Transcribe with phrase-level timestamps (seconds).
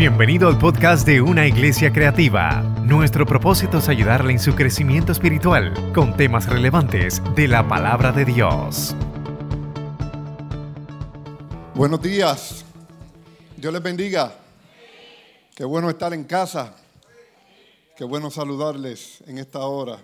[0.00, 2.62] Bienvenido al podcast de Una Iglesia Creativa.
[2.86, 8.24] Nuestro propósito es ayudarle en su crecimiento espiritual con temas relevantes de la palabra de
[8.24, 8.96] Dios.
[11.74, 12.64] Buenos días.
[13.58, 14.32] Dios les bendiga.
[15.54, 16.74] Qué bueno estar en casa.
[17.94, 19.98] Qué bueno saludarles en esta hora.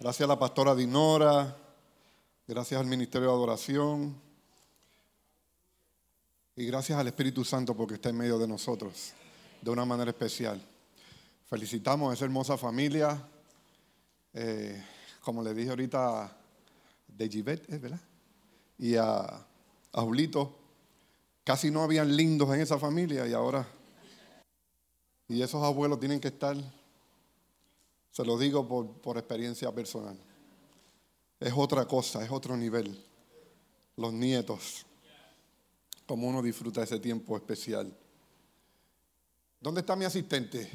[0.00, 1.56] Gracias a la pastora Dinora.
[2.48, 4.25] Gracias al Ministerio de Adoración.
[6.58, 9.12] Y gracias al Espíritu Santo porque está en medio de nosotros
[9.60, 10.58] de una manera especial.
[11.44, 13.22] Felicitamos a esa hermosa familia.
[14.32, 14.82] Eh,
[15.20, 16.34] como le dije ahorita,
[17.08, 18.00] de Givet, ¿verdad?
[18.78, 20.56] Y a, a Julito.
[21.44, 23.68] Casi no habían lindos en esa familia y ahora.
[25.28, 26.56] Y esos abuelos tienen que estar,
[28.10, 30.18] se lo digo por, por experiencia personal.
[31.38, 32.98] Es otra cosa, es otro nivel.
[33.96, 34.85] Los nietos
[36.06, 37.92] como uno disfruta ese tiempo especial.
[39.60, 40.70] ¿Dónde está mi asistente?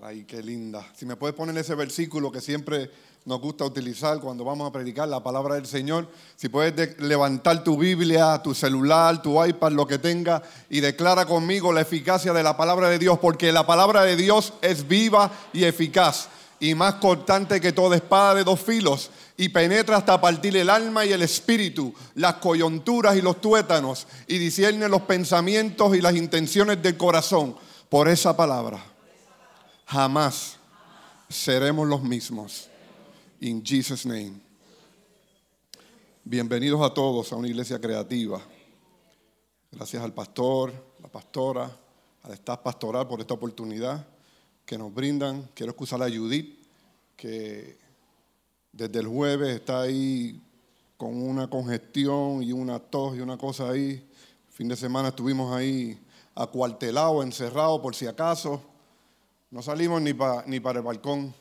[0.00, 0.90] Ay, qué linda.
[0.96, 2.90] Si me puedes poner ese versículo que siempre
[3.24, 6.08] nos gusta utilizar cuando vamos a predicar la palabra del Señor.
[6.36, 11.72] Si puedes levantar tu Biblia, tu celular, tu iPad, lo que tenga, y declara conmigo
[11.72, 15.64] la eficacia de la palabra de Dios, porque la palabra de Dios es viva y
[15.64, 16.28] eficaz,
[16.58, 19.10] y más cortante que toda espada de dos filos,
[19.42, 24.38] y penetra hasta partir el alma y el espíritu, las coyunturas y los tuétanos, y
[24.38, 27.56] discierne los pensamientos y las intenciones del corazón.
[27.88, 28.80] Por esa palabra,
[29.84, 30.58] jamás
[31.28, 32.68] seremos los mismos.
[33.40, 34.34] In Jesus' name.
[36.22, 38.40] Bienvenidos a todos a una iglesia creativa.
[39.72, 41.68] Gracias al pastor, la pastora,
[42.22, 44.06] al staff pastoral por esta oportunidad
[44.64, 45.50] que nos brindan.
[45.52, 46.64] Quiero excusar a Judith,
[47.16, 47.81] que
[48.72, 50.40] desde el jueves está ahí
[50.96, 54.08] con una congestión y una tos y una cosa ahí.
[54.48, 56.00] fin de semana estuvimos ahí
[56.34, 58.62] acuartelados, encerrados por si acaso.
[59.50, 61.34] No salimos ni, para el balcón.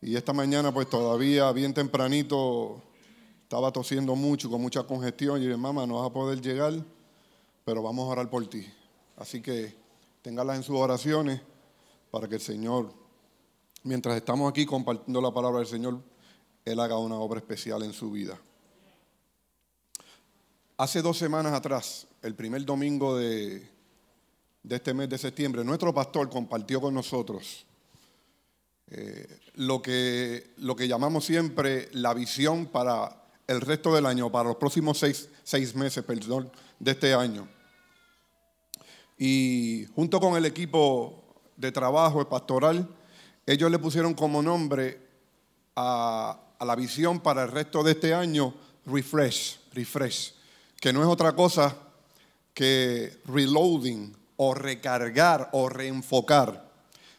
[0.00, 2.82] Y esta mañana pues todavía bien tempranito
[3.44, 5.38] estaba tosiendo mucho, con mucha congestión.
[5.38, 6.72] Y dije, mamá, no vas a poder llegar,
[7.64, 8.66] pero vamos a orar por ti.
[9.16, 9.76] Así que
[10.22, 11.40] téngalas en sus oraciones
[12.10, 12.92] para que el Señor,
[13.84, 16.00] mientras estamos aquí compartiendo la palabra del Señor,
[16.64, 18.38] él haga una obra especial en su vida.
[20.76, 23.68] Hace dos semanas atrás, el primer domingo de,
[24.68, 27.66] este mes de septiembre, nuestro pastor compartió con nosotros
[28.88, 34.48] eh, lo, que, lo que llamamos siempre la visión para el resto del año, para
[34.48, 37.48] los próximos seis, seis meses perdón, de este año.
[39.18, 41.22] Y junto con el equipo
[41.56, 42.88] de trabajo pastoral,
[43.46, 45.00] ellos le pusieron como nombre
[45.76, 48.54] a, a la visión para el resto de este año,
[48.86, 50.32] refresh, refresh,
[50.80, 51.76] que no es otra cosa
[52.54, 56.70] que reloading o recargar o reenfocar.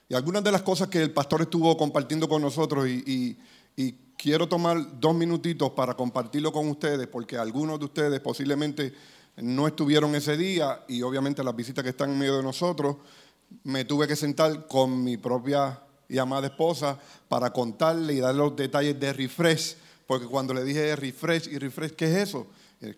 [0.07, 3.37] Y algunas de las cosas que el pastor estuvo compartiendo con nosotros y,
[4.15, 8.93] quiero tomar dos minutitos para compartirlo con ustedes, porque algunos de ustedes posiblemente
[9.35, 12.95] no estuvieron ese día y obviamente las visitas que están en medio de nosotros,
[13.65, 15.77] me tuve que sentar con mi propia
[16.09, 19.75] y amada esposa para contarle y darle los detalles de refresh,
[20.05, 22.47] porque cuando le dije refresh y refresh, ¿qué es eso?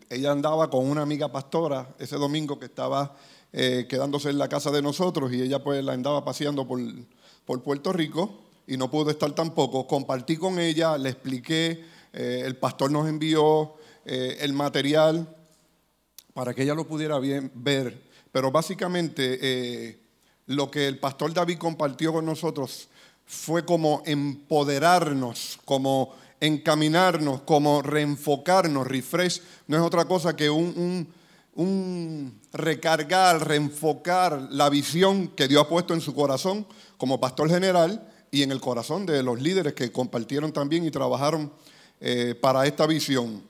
[0.09, 3.15] Ella andaba con una amiga pastora ese domingo que estaba
[3.53, 6.79] eh, quedándose en la casa de nosotros y ella pues la andaba paseando por,
[7.45, 9.87] por Puerto Rico y no pudo estar tampoco.
[9.87, 15.33] Compartí con ella, le expliqué, eh, el pastor nos envió eh, el material
[16.33, 18.01] para que ella lo pudiera bien ver.
[18.31, 20.01] Pero básicamente
[20.47, 22.89] lo que el pastor David compartió con nosotros
[23.25, 28.87] fue como empoderarnos, como encaminarnos, como reenfocarnos.
[28.87, 31.07] Refresh no es otra cosa que un,
[32.53, 38.43] recargar, reenfocar la visión que Dios ha puesto en su corazón como pastor general y
[38.43, 41.51] en el corazón de los líderes que compartieron también y trabajaron
[42.01, 43.43] eh, para esta visión.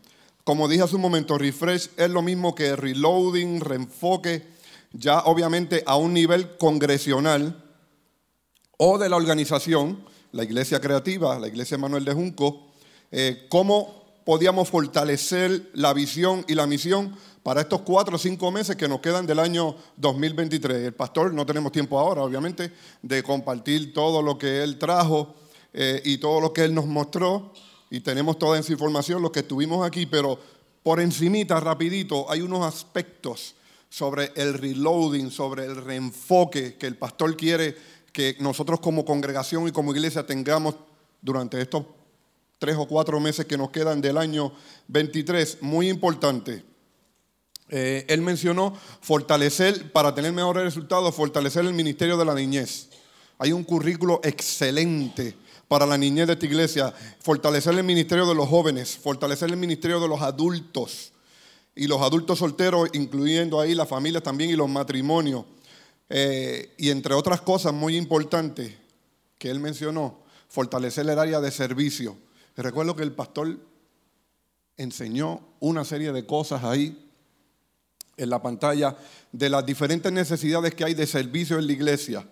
[0.43, 4.45] Como dije hace un momento, refresh es lo mismo que reloading, reenfoque,
[4.93, 7.64] ya obviamente a un nivel congresional
[8.77, 12.67] o de la organización, la Iglesia Creativa, la Iglesia Manuel de Junco,
[13.11, 18.75] eh, cómo podíamos fortalecer la visión y la misión para estos cuatro o cinco meses
[18.75, 20.77] que nos quedan del año 2023.
[20.87, 25.35] El pastor, no tenemos tiempo ahora, obviamente, de compartir todo lo que él trajo
[25.71, 27.53] eh, y todo lo que él nos mostró,
[27.91, 30.39] y tenemos toda esa información, los que estuvimos aquí, pero
[30.81, 33.55] por encimita, rapidito, hay unos aspectos
[33.89, 37.77] sobre el reloading, sobre el reenfoque que el pastor quiere
[38.15, 40.75] que nosotros como congregación y como iglesia tengamos
[41.21, 41.85] durante estos
[42.57, 44.53] tres o cuatro meses que nos quedan del año
[44.87, 46.63] 23, muy importante.
[47.67, 52.87] eh, él mencionó fortalecer, para tener mejores resultados, fortalecer el ministerio de la niñez.
[53.37, 55.35] Hay un currículo excelente
[55.67, 59.99] para la niñez de esta iglesia, fortalecer el ministerio de los jóvenes, fortalecer el ministerio
[59.99, 61.11] de los adultos
[61.75, 65.43] y los adultos solteros, incluyendo ahí las familias también y los matrimonios.
[66.09, 68.73] Eh, y entre otras cosas muy importantes
[69.37, 72.17] que él mencionó, fortalecer el área de servicio.
[72.55, 73.59] Recuerdo que el pastor
[74.77, 77.01] enseñó una serie de cosas ahí
[78.17, 78.95] en la pantalla
[79.31, 82.27] de las diferentes necesidades que hay de servicio en la iglesia.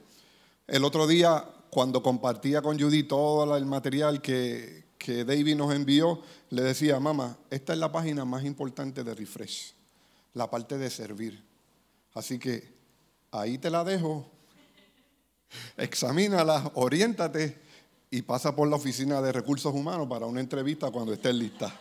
[0.68, 6.22] El otro día, cuando compartía con Judy todo el material que, que David nos envió,
[6.52, 9.74] le decía, mamá, esta es la página más importante de Refresh,
[10.34, 11.44] la parte de servir.
[12.14, 12.72] Así que
[13.34, 14.26] ahí te la dejo,
[15.76, 17.60] examínala, oriéntate
[18.12, 21.74] y pasa por la oficina de recursos humanos para una entrevista cuando estés lista.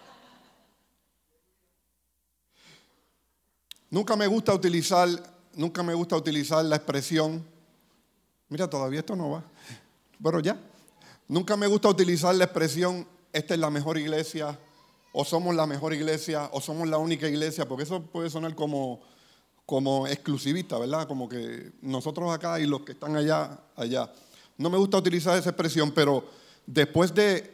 [3.91, 5.09] Nunca me gusta utilizar,
[5.55, 7.45] nunca me gusta utilizar la expresión,
[8.49, 9.45] mira, todavía esto no va,
[10.23, 10.59] pero ya.
[11.29, 14.59] Nunca me gusta utilizar la expresión, esta es la mejor iglesia,
[15.13, 19.03] o somos la mejor iglesia, o somos la única iglesia, porque eso puede sonar como,
[19.73, 21.09] como exclusivista, ¿verdad?
[21.09, 24.13] Como que nosotros acá y los que están allá, allá.
[24.59, 26.27] No me gusta utilizar esa expresión, pero
[26.67, 27.51] después de,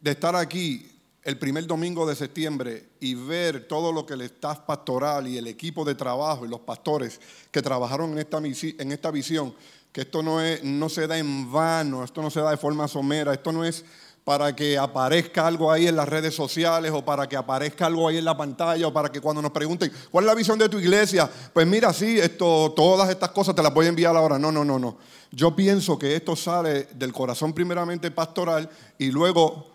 [0.00, 0.90] de estar aquí
[1.22, 5.46] el primer domingo de septiembre y ver todo lo que el staff pastoral y el
[5.46, 7.20] equipo de trabajo y los pastores
[7.52, 9.54] que trabajaron en esta, en esta visión,
[9.92, 12.88] que esto no, es, no se da en vano, esto no se da de forma
[12.88, 13.84] somera, esto no es
[14.30, 18.18] para que aparezca algo ahí en las redes sociales o para que aparezca algo ahí
[18.18, 20.78] en la pantalla o para que cuando nos pregunten, ¿cuál es la visión de tu
[20.78, 21.28] iglesia?
[21.52, 24.38] Pues mira, sí, esto, todas estas cosas te las voy a enviar ahora.
[24.38, 24.98] No, no, no, no.
[25.32, 29.66] Yo pienso que esto sale del corazón primeramente pastoral y luego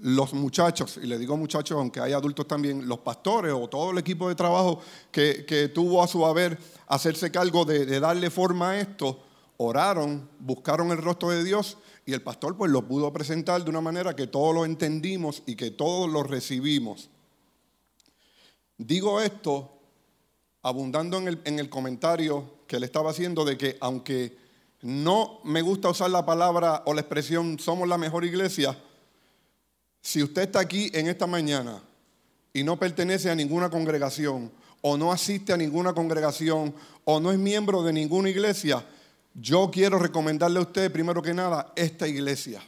[0.00, 3.98] los muchachos, y le digo muchachos aunque hay adultos también, los pastores o todo el
[3.98, 4.80] equipo de trabajo
[5.12, 9.20] que, tuvo a su haber hacerse cargo de, de, darle forma a esto,
[9.58, 13.80] oraron, buscaron el rostro de Dios y el pastor pues lo pudo presentar de una
[13.80, 17.08] manera que todos lo entendimos y que todos lo recibimos.
[18.76, 19.70] Digo esto
[20.62, 24.36] abundando en el, en el comentario que le estaba haciendo de que aunque
[24.82, 28.76] no me gusta usar la palabra o la expresión somos la mejor iglesia,
[30.02, 31.82] si usted está aquí en esta mañana
[32.52, 34.52] y no pertenece a ninguna congregación,
[34.82, 36.74] o no asiste a ninguna congregación,
[37.04, 38.84] o no es miembro de ninguna iglesia,
[39.34, 42.62] yo quiero recomendarle a usted, primero que nada, esta iglesia.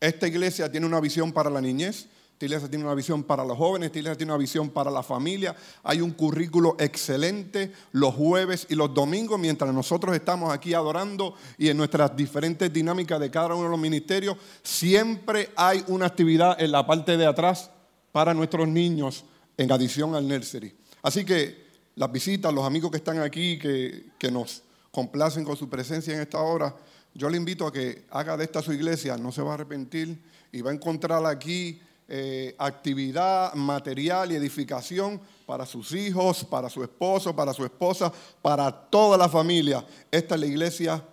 [0.00, 2.06] Esta iglesia tiene una visión para la niñez,
[2.38, 5.02] esta iglesia tiene una visión para los jóvenes, esta iglesia tiene una visión para la
[5.02, 5.56] familia.
[5.82, 11.68] Hay un currículo excelente los jueves y los domingos mientras nosotros estamos aquí adorando y
[11.68, 14.36] en nuestras diferentes dinámicas de cada uno de los ministerios.
[14.62, 17.72] Siempre hay una actividad en la parte de atrás
[18.12, 19.24] para nuestros niños
[19.56, 20.72] en adición al nursery.
[21.02, 21.66] Así que
[21.96, 24.62] las visitas, los amigos que están aquí, que, que nos
[24.98, 26.74] complacen con su presencia en esta hora,
[27.14, 30.20] yo le invito a que haga de esta su iglesia, no se va a arrepentir
[30.50, 36.82] y va a encontrar aquí eh, actividad material y edificación para sus hijos, para su
[36.82, 38.12] esposo, para su esposa,
[38.42, 39.86] para toda la familia.
[40.10, 41.04] Esta es la iglesia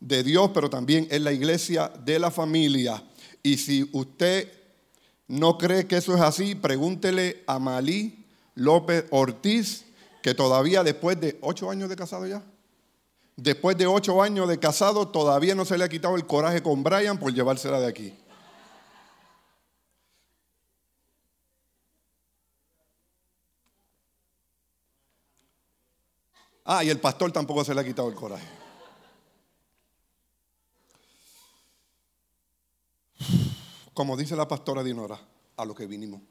[0.00, 3.00] de Dios, pero también es la iglesia de la familia.
[3.44, 4.50] Y si usted
[5.28, 9.84] no cree que eso es así, pregúntele a Malí López Ortiz,
[10.20, 12.42] que todavía después de ocho años de casado ya,
[13.42, 16.82] después de ocho años de casado, todavía no se le ha quitado el coraje con
[16.82, 18.14] Brian por llevársela de aquí.
[26.64, 28.46] Ah, y el pastor tampoco se le ha quitado el coraje.
[33.94, 35.18] Como dice la pastora Dinora,
[35.56, 36.22] a lo que vinimos.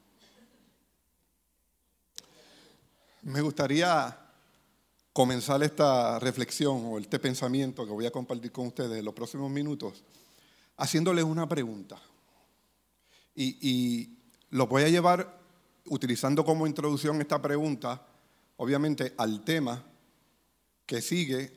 [3.24, 4.28] Me gustaría
[5.13, 9.50] comenzar esta reflexión o este pensamiento que voy a compartir con ustedes en los próximos
[9.50, 10.04] minutos
[10.80, 12.00] haciéndoles una pregunta.
[13.36, 14.18] Y, y
[14.51, 15.39] voy a llevar
[15.86, 18.01] utilizando como introducción esta pregunta,
[18.58, 19.84] obviamente, al tema
[20.86, 21.51] que sigue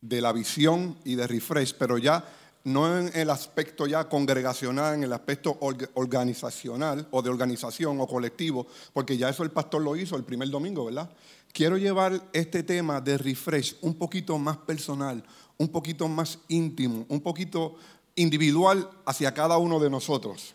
[0.00, 2.24] de la visión y de refresh, pero ya
[2.64, 5.58] no en el aspecto ya congregacional, en el aspecto
[5.94, 10.50] organizacional o de organización o colectivo, porque ya eso el pastor lo hizo el primer
[10.50, 11.10] domingo, ¿verdad?
[11.58, 15.24] Quiero llevar este tema de refresh un poquito más personal,
[15.56, 17.74] un poquito más íntimo, un poquito
[18.14, 20.54] individual hacia cada uno de nosotros.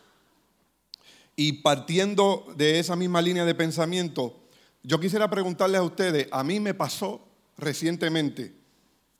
[1.36, 4.40] Y partiendo de esa misma línea de pensamiento,
[4.82, 7.20] yo quisiera preguntarles a ustedes, a mí me pasó
[7.58, 8.54] recientemente,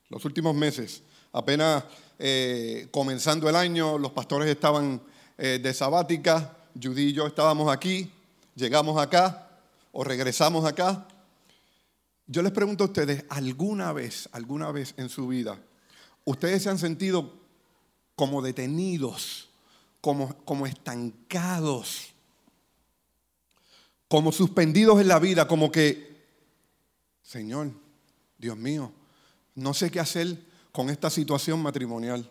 [0.08, 1.02] los últimos meses,
[1.34, 1.84] apenas
[2.18, 5.02] eh, comenzando el año, los pastores estaban
[5.36, 8.10] eh, de sabática, Judy y yo estábamos aquí,
[8.54, 9.50] llegamos acá
[9.92, 11.08] o regresamos acá
[12.26, 15.60] yo les pregunto a ustedes, ¿alguna vez, alguna vez en su vida,
[16.24, 17.32] ustedes se han sentido
[18.16, 19.50] como detenidos,
[20.00, 22.14] como, como estancados,
[24.08, 26.22] como suspendidos en la vida, como que,
[27.22, 27.72] Señor,
[28.38, 28.92] Dios mío,
[29.54, 30.38] no sé qué hacer
[30.72, 32.30] con esta situación matrimonial.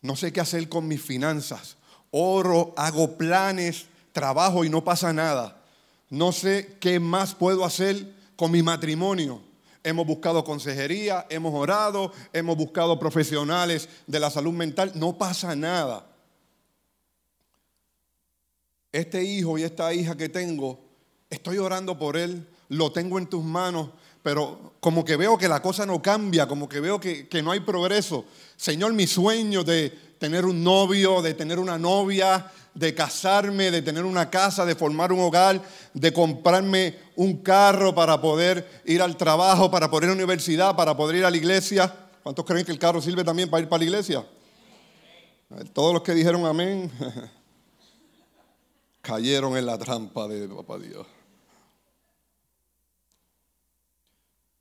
[0.00, 1.76] No sé qué hacer con mis finanzas.
[2.10, 5.62] Oro, hago planes, trabajo y no pasa nada.
[6.10, 8.12] No sé qué más puedo hacer
[8.42, 9.40] con mi matrimonio.
[9.84, 14.90] Hemos buscado consejería, hemos orado, hemos buscado profesionales de la salud mental.
[14.96, 16.04] No pasa nada.
[18.90, 20.80] Este hijo y esta hija que tengo,
[21.30, 23.90] estoy orando por él, lo tengo en tus manos,
[24.24, 27.60] pero como que veo que la cosa no cambia, como que veo que, no hay
[27.60, 28.24] progreso.
[28.56, 34.04] Señor, mi sueño de tener un novio, de tener una novia, de casarme, de tener
[34.04, 35.62] una casa, de formar un hogar,
[35.92, 40.76] de comprarme un carro para poder ir al trabajo, para poder ir a la universidad,
[40.76, 41.94] para poder ir a la iglesia.
[42.22, 44.26] ¿Cuántos creen que el carro sirve también para ir para la iglesia?
[45.72, 46.90] Todos los que dijeron amén
[49.02, 51.06] cayeron en la trampa de papá Dios.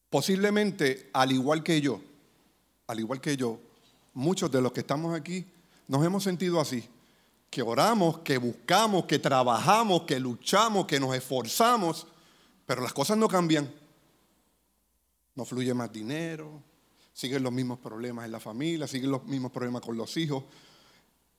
[0.10, 2.02] Posiblemente, al igual que yo,
[2.88, 3.60] al igual que yo,
[4.14, 5.46] muchos de los que estamos aquí
[5.88, 6.84] nos hemos sentido así,
[7.52, 12.08] que oramos, que buscamos, que trabajamos, que luchamos, que nos esforzamos,
[12.66, 13.70] pero las cosas no cambian.
[15.36, 16.64] No fluye más dinero,
[17.12, 20.46] siguen los mismos problemas en la familia, siguen los mismos problemas con los hijos.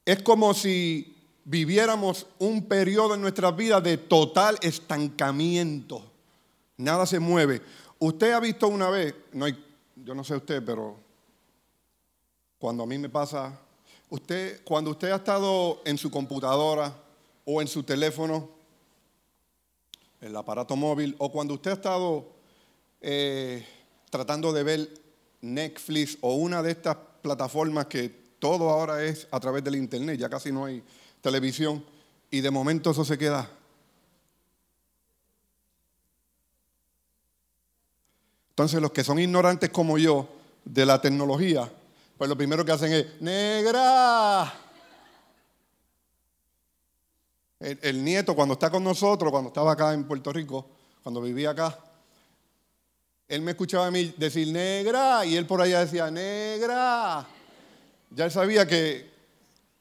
[0.05, 6.05] Es como si viviéramos un periodo en nuestra vida de total estancamiento.
[6.77, 7.63] Nada se mueve.
[7.99, 10.99] Usted ha visto una vez, no yo no sé usted, pero
[12.59, 13.59] cuando a mí me pasa,
[14.13, 16.95] usted, cuando usted ha estado en su computadora
[17.47, 18.51] o en su teléfono,
[20.21, 22.29] el aparato móvil, o cuando usted ha estado
[23.01, 23.67] eh,
[24.11, 24.89] tratando de ver
[25.41, 30.29] Netflix o una de estas plataformas que todo ahora es a través del internet, ya
[30.29, 30.83] casi no hay
[31.23, 31.83] televisión,
[32.31, 33.51] y de momento eso se queda.
[38.51, 40.29] Entonces los que son ignorantes como yo
[40.67, 41.73] de la tecnología,
[42.23, 44.55] pues lo primero que hacen es, negra.
[47.59, 50.69] El, nieto cuando está con nosotros, cuando estaba acá en Puerto Rico,
[51.03, 51.77] cuando vivía acá,
[53.27, 57.27] él me escuchaba a mí decir negra y él por allá decía negra.
[58.11, 59.11] Ya él sabía que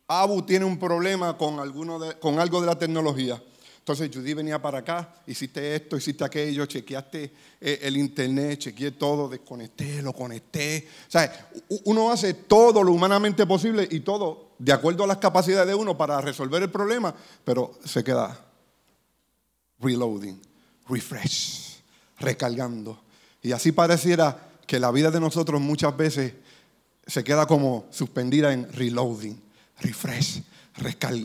[0.07, 3.39] Abu tiene un problema con, alguno con algo de la tecnología.
[3.81, 9.27] Entonces Judy venía para acá, hiciste esto, hiciste aquello, chequeaste eh, el internet, chequeé todo,
[9.27, 10.87] desconecté, lo conecté.
[11.07, 11.49] O sea,
[11.85, 15.97] uno hace todo lo humanamente posible y todo de acuerdo a las capacidades de uno
[15.97, 18.39] para resolver el problema, pero se queda
[19.79, 20.39] reloading,
[20.87, 21.81] refresh,
[22.19, 23.01] recargando.
[23.41, 26.33] Y así pareciera que la vida de nosotros muchas veces
[27.07, 29.41] se queda como suspendida en reloading,
[29.81, 30.41] refresh,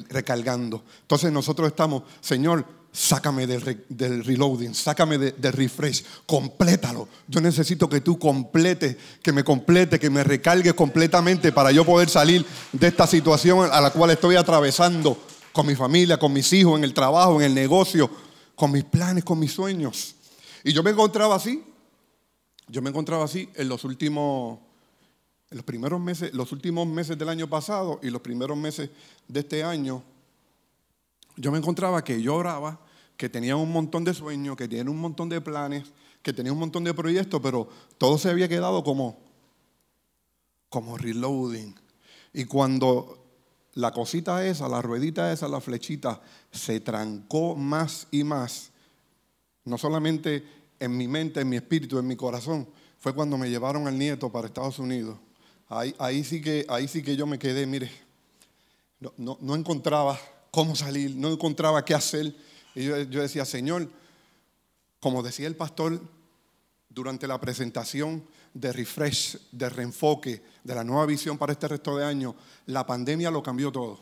[0.08, 0.84] recargando.
[1.02, 7.08] Entonces nosotros estamos, Señor, sácame del, reloading, sácame del refresh, complétalo.
[7.28, 12.08] Yo necesito que tú completes, que me complete, que me recargue completamente para yo poder
[12.08, 15.18] salir de esta situación a la cual estoy atravesando
[15.52, 18.10] con mi familia, con mis hijos, en el trabajo, en el negocio,
[18.54, 20.14] con mis planes, con mis sueños.
[20.64, 21.62] Y yo me encontraba así,
[22.68, 24.58] yo me encontraba así en los últimos
[25.50, 28.90] los primeros meses, los últimos meses del año pasado y los primeros meses
[29.28, 30.02] de este año,
[31.36, 32.80] yo me encontraba que yo oraba,
[33.16, 35.84] que tenía un montón de sueños, que tenía un montón de planes,
[36.22, 39.18] que tenía un montón de proyectos, pero todo se había quedado como,
[40.68, 41.74] como reloading.
[42.32, 43.24] Y cuando
[43.74, 48.70] la cosita esa, la ruedita esa, la flechita, se trancó más y más,
[49.64, 50.44] no solamente
[50.80, 54.30] en mi mente, en mi espíritu, en mi corazón, fue cuando me llevaron al nieto
[54.30, 55.18] para Estados Unidos.
[55.68, 57.90] Ahí, sí, que, ahí sí que yo me quedé, mire,
[59.00, 60.18] no, no, encontraba
[60.52, 62.34] cómo salir, no encontraba qué hacer.
[62.74, 63.90] Y yo, yo decía, Señor,
[65.00, 66.00] como decía el pastor
[66.88, 72.04] durante la presentación de refresh, de reenfoque, de la nueva visión para este resto de
[72.04, 73.98] año, la pandemia lo cambió todo.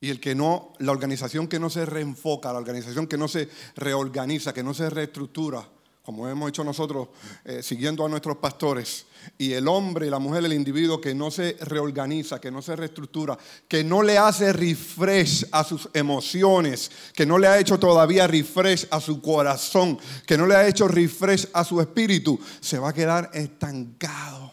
[0.00, 3.48] Y el que no, la organización que no se reenfoca, la organización que no se
[3.76, 5.68] reorganiza, que no se reestructura,
[6.02, 7.08] como hemos hecho nosotros,
[7.44, 9.06] eh, siguiendo a nuestros pastores,
[9.38, 13.38] y el hombre, la mujer, el individuo que no se reorganiza, que no se reestructura,
[13.68, 18.88] que no le hace refresh a sus emociones, que no le ha hecho todavía refresh
[18.90, 22.94] a su corazón, que no le ha hecho refresh a su espíritu, se va a
[22.94, 24.52] quedar estancado.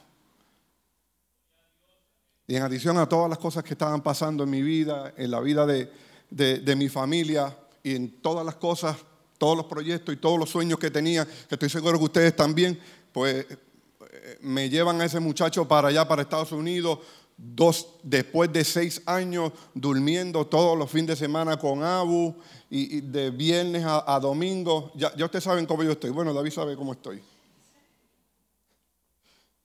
[2.46, 5.40] Y en adición a todas las cosas que estaban pasando en mi vida, en la
[5.40, 5.90] vida de,
[6.30, 8.98] de mi familia y en todas las cosas
[9.40, 12.80] todos los proyectos y todos los sueños que tenía, que estoy seguro que ustedes también,
[13.12, 17.00] pues eh, me llevan a ese muchacho para allá, para Estados Unidos,
[17.38, 22.36] dos, después de seis años durmiendo todos los fines de semana con Abu
[22.70, 24.92] y, de viernes a, domingo.
[24.96, 26.10] Ya, ustedes saben cómo yo estoy.
[26.10, 27.24] Bueno, David sabe cómo estoy.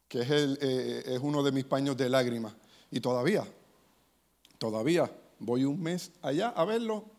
[0.06, 2.54] Que es, el, eh, es uno de mis paños de lágrimas.
[2.92, 3.44] Y todavía,
[4.58, 7.13] todavía voy un mes allá a verlo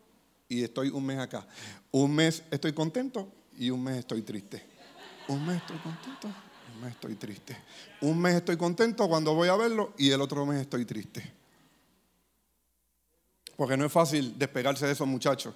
[0.48, 1.46] y estoy un mes acá.
[1.90, 4.62] Un mes estoy contento y un mes estoy triste.
[5.28, 6.28] Un mes estoy contento,
[6.74, 7.56] un mes estoy triste.
[8.00, 11.32] Un mes estoy contento cuando voy a verlo y el otro mes estoy triste.
[13.56, 15.54] Porque no es fácil despegarse de esos muchachos.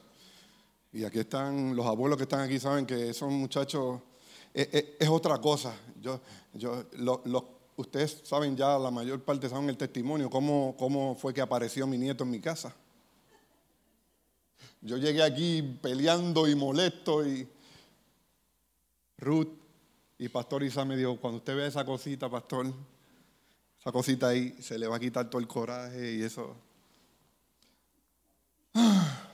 [0.92, 4.00] Y aquí están, los abuelos que están aquí saben que esos muchachos
[4.52, 5.74] es, otra cosa.
[6.00, 6.20] Yo,
[6.54, 6.84] yo,
[7.76, 11.96] ustedes saben ya, la mayor parte saben el testimonio, cómo, cómo fue que apareció mi
[11.96, 12.74] nieto en mi casa.
[14.82, 17.46] Yo llegué aquí peleando y molesto y
[19.18, 19.48] Ruth
[20.18, 22.72] y Pastor Isa me dijo, cuando usted vea esa cosita, Pastor,
[23.78, 26.56] esa cosita ahí, se le va a quitar todo el coraje y eso.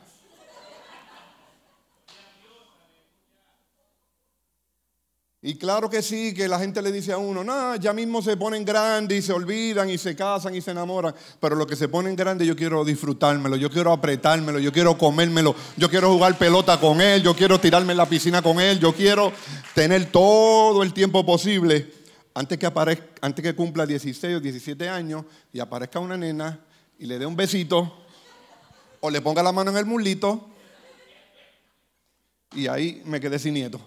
[5.43, 8.37] Y claro que sí, que la gente le dice a uno, no, ya mismo se
[8.37, 11.15] ponen grandes y se olvidan y se casan y se enamoran.
[11.39, 15.55] Pero lo que se ponen grandes yo quiero disfrutármelo, yo quiero apretármelo, yo quiero comérmelo,
[15.77, 18.95] yo quiero jugar pelota con él, yo quiero tirarme en la piscina con él, yo
[18.95, 19.33] quiero
[19.75, 21.93] tener todo el tiempo posible
[22.35, 22.73] antes que,
[23.21, 26.59] antes que cumpla 16 o 17 años y aparezca una nena
[26.99, 28.05] y le dé un besito
[29.01, 30.49] o le ponga la mano en el mulito
[32.55, 33.81] y ahí me quedé sin nieto.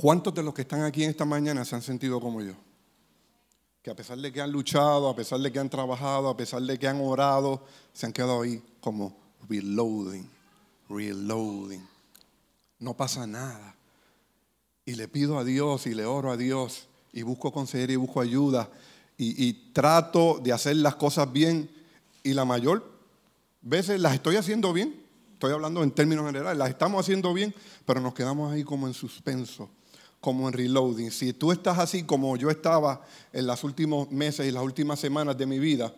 [0.00, 2.52] ¿Cuántos de los que están aquí en esta mañana se han sentido como yo?
[3.82, 6.62] Que a pesar de que han luchado, a pesar de que han trabajado, a pesar
[6.62, 9.16] de que han orado, se han quedado ahí como
[9.48, 10.24] reloading,
[10.88, 11.84] reloading.
[12.78, 13.74] No pasa nada.
[14.84, 18.20] Y le pido a Dios y le oro a Dios y busco consejería y busco
[18.20, 18.70] ayuda
[19.16, 21.68] y, y trato de hacer las cosas bien
[22.22, 22.88] y la mayor
[23.62, 25.04] veces las estoy haciendo bien.
[25.32, 27.52] Estoy hablando en términos generales, las estamos haciendo bien,
[27.84, 29.68] pero nos quedamos ahí como en suspenso
[30.20, 31.10] como en reloading.
[31.10, 35.36] Si tú estás así como yo estaba en los últimos meses y las últimas semanas
[35.38, 35.94] de mi vida,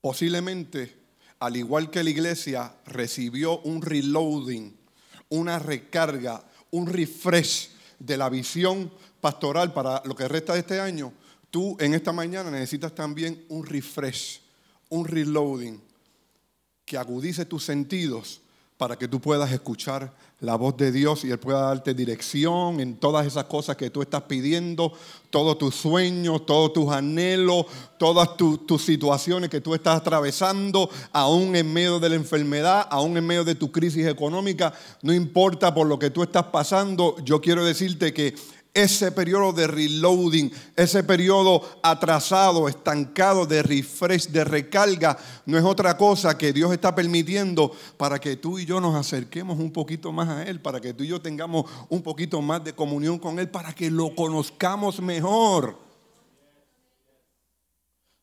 [0.00, 0.96] posiblemente,
[1.38, 4.74] al igual que la iglesia, recibió un reloading,
[5.28, 8.90] una recarga, un refresh de la visión
[9.20, 11.12] pastoral para lo que resta de este año,
[11.50, 14.40] tú en esta mañana necesitas también un refresh,
[14.88, 15.80] un reloading
[16.84, 18.40] que agudice tus sentidos
[18.78, 22.96] para que tú puedas escuchar la voz de Dios y Él pueda darte dirección en
[22.96, 24.92] todas esas cosas que tú estás pidiendo,
[25.30, 27.64] todos tus sueños, todos tus anhelos,
[27.98, 33.26] todas tus, situaciones que tú estás atravesando, aún en medio de la enfermedad, aún en
[33.26, 37.64] medio de tu crisis económica, no importa por lo que tú estás pasando, yo quiero
[37.64, 38.34] decirte que
[38.76, 45.96] ese periodo de reloading, ese periodo atrasado, estancado de refresh, de recarga, no es otra
[45.96, 50.28] cosa que Dios está permitiendo para que tú y yo nos acerquemos un poquito más
[50.28, 53.48] a Él, para que tú y yo tengamos un poquito más de comunión con Él,
[53.48, 55.78] para que lo conozcamos mejor.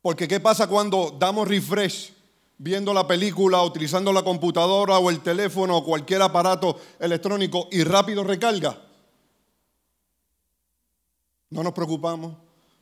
[0.03, 2.13] Porque ¿qué pasa cuando damos refresh?
[2.55, 8.23] viendo la película, utilizando la computadora o el teléfono o cualquier aparato electrónico y rápido
[8.23, 8.92] recarga.
[11.53, 12.35] No nos preocupamos,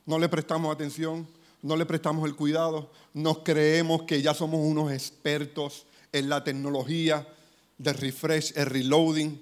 [0.05, 1.27] no le prestamos atención,
[1.61, 7.27] no le prestamos el cuidado, nos creemos que ya somos unos expertos en la tecnología
[7.77, 9.37] de refresh, el reloading.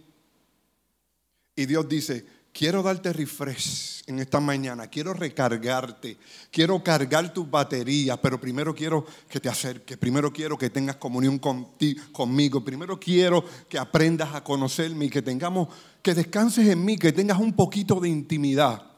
[1.55, 6.17] Y Dios dice, quiero darte refresh en esta mañana, quiero recargarte,
[6.49, 11.37] quiero cargar tus baterías, pero primero quiero que te acerques, primero quiero que tengas comunión
[11.37, 15.67] conmigo, primero quiero que aprendas a conocerme y que tengamos,
[16.01, 18.89] que descanses en mí, que tengas un poquito de intimidad.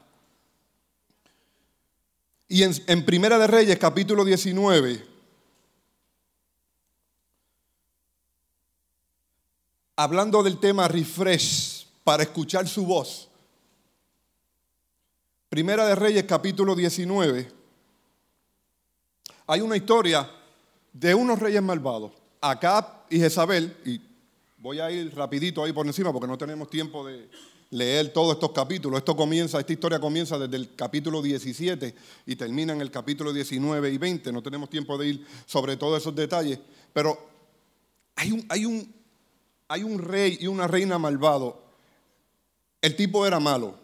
[2.52, 5.02] Y en, Primera de Reyes, capítulo 19,
[9.96, 13.30] hablando del tema refresh, para escuchar su voz.
[15.48, 17.50] Primera de Reyes, capítulo 19,
[19.46, 20.30] hay una historia
[20.92, 22.12] de unos reyes malvados,
[22.42, 23.98] Acab y Jezabel, y
[24.58, 27.30] voy a ir rapidito ahí por encima porque no tenemos tiempo de,
[27.72, 28.98] leer todos estos capítulos.
[28.98, 31.94] Esto comienza, esta historia comienza desde el capítulo 17
[32.26, 34.30] y termina en el capítulo 19 y 20.
[34.30, 36.58] No tenemos tiempo de ir sobre todos esos detalles,
[36.92, 37.18] pero
[38.14, 38.30] hay
[38.66, 41.62] un, rey y una reina malvado.
[42.82, 43.80] El tipo era malo.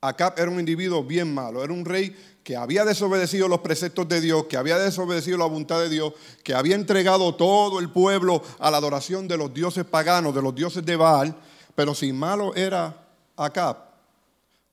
[0.00, 4.22] Acab era un individuo bien malo, era un rey que había desobedecido los preceptos de
[4.22, 8.70] Dios, que había desobedecido la voluntad de Dios, que había entregado todo el pueblo a
[8.70, 11.36] la adoración de los dioses paganos, de los dioses de Baal,
[11.76, 13.01] pero si malo era
[13.36, 13.76] Acab,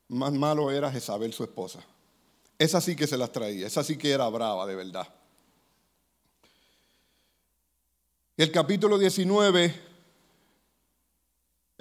[0.10, 1.80] más malo era Jezabel su esposa.
[2.58, 5.08] Esa sí que se las traía, esa sí que era brava de verdad.
[8.36, 9.90] El capítulo 19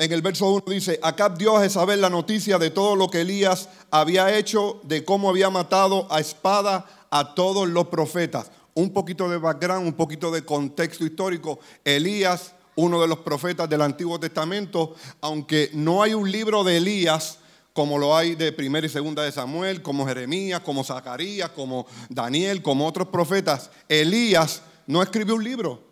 [0.01, 3.23] en el verso 1 dice, Acab dio a Jezabel la noticia de todo lo que
[3.23, 8.53] Elías había hecho, de cómo había matado a espada a todos los profetas.
[8.75, 11.59] Un poquito de background, un poquito de contexto histórico.
[11.85, 17.41] Elías, uno de los profetas del Antiguo Testamento, aunque no hay un libro de Elías,
[17.73, 22.63] como lo hay de primera y segunda de Samuel, como Jeremías, como Zacarías, como Daniel,
[22.63, 25.83] como otros profetas, Elías no escribió un libro.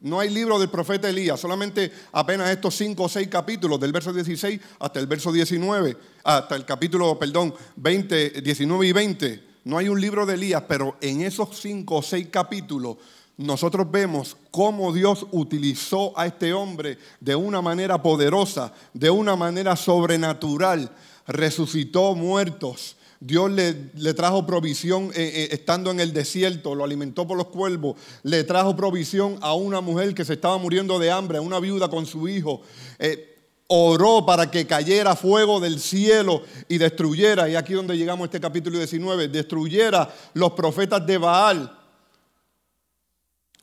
[0.00, 4.12] No hay libro del profeta Elías, solamente apenas estos cinco o seis capítulos, del verso
[4.12, 9.44] 16 hasta el verso 19, hasta el capítulo, perdón, 20, 19 y 20.
[9.64, 12.98] No hay un libro de Elías, pero en esos cinco o seis capítulos
[13.36, 19.74] nosotros vemos cómo Dios utilizó a este hombre de una manera poderosa, de una manera
[19.74, 20.90] sobrenatural.
[21.26, 23.72] Resucitó muertos, Dios le,
[24.14, 28.76] trajo provisión eh, eh, estando en el desierto, lo alimentó por los cuervos, le trajo
[28.76, 32.28] provisión a una mujer que se estaba muriendo de hambre, a una viuda con su
[32.28, 32.60] hijo.
[32.98, 33.30] Eh,
[33.66, 38.40] oró para que cayera fuego del cielo y destruyera, y aquí donde llegamos a este
[38.40, 41.83] capítulo 19, destruyera los profetas de Baal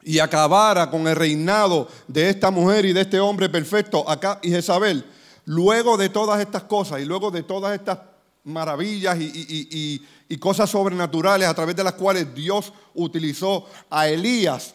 [0.03, 4.49] y acabara con el reinado de esta mujer y de este hombre perfecto, acá y
[4.49, 5.05] Jezabel.
[5.45, 7.99] Luego de todas estas cosas y luego de todas estas
[8.43, 10.01] maravillas y,
[10.39, 14.73] cosas sobrenaturales a través de las cuales Dios utilizó a Elías.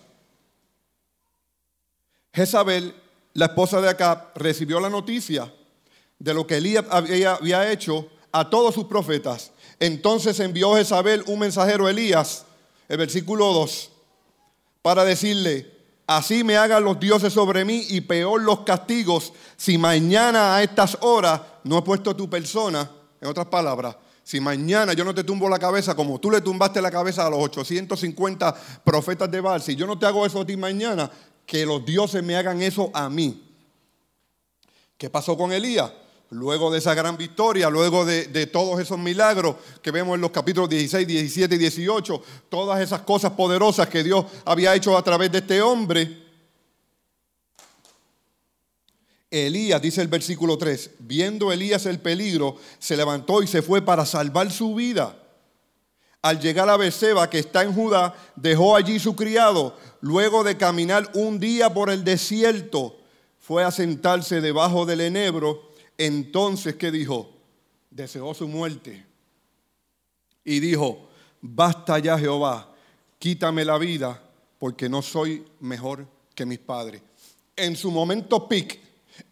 [2.32, 2.94] Jezabel,
[3.32, 5.52] la esposa de Acab, recibió la noticia
[6.18, 9.50] de lo que Elías había, había hecho a todos sus profetas.
[9.80, 12.44] Entonces envió Jezabel un mensajero a Elías,
[12.88, 13.90] el versículo 2,
[14.86, 15.68] para decirle,
[16.06, 20.96] así me hagan los dioses sobre mí y peor los castigos si mañana a estas
[21.00, 22.88] horas no he puesto tu persona
[23.20, 26.80] en otras palabras, si mañana yo no te tumbo la cabeza como tú le tumbaste
[26.80, 30.46] la cabeza a los 850 profetas de Baal, si yo no te hago eso a
[30.46, 31.10] ti mañana,
[31.44, 33.42] que los dioses me hagan eso a mí.
[34.96, 35.90] ¿Qué pasó con Elías?
[36.30, 40.68] Luego de esa gran victoria, luego de, todos esos milagros que vemos en los capítulos
[40.68, 45.38] 16, 17 y 18, todas esas cosas poderosas que Dios había hecho a través de
[45.38, 46.26] este hombre,
[49.30, 54.06] Elías, dice el versículo 3, viendo Elías el peligro, se levantó y se fue para
[54.06, 55.16] salvar su vida.
[56.22, 59.76] Al llegar a Beceba, que está en Judá, dejó allí su criado.
[60.00, 62.96] Luego de caminar un día por el desierto,
[63.38, 65.65] fue a sentarse debajo del enebro.
[65.98, 67.32] Entonces, ¿qué dijo?
[67.90, 69.04] Deseó su muerte.
[70.44, 71.08] Y dijo,
[71.40, 72.72] basta ya Jehová,
[73.18, 74.22] quítame la vida,
[74.58, 77.02] porque no soy mejor que mis padres.
[77.56, 78.78] En su momento pic,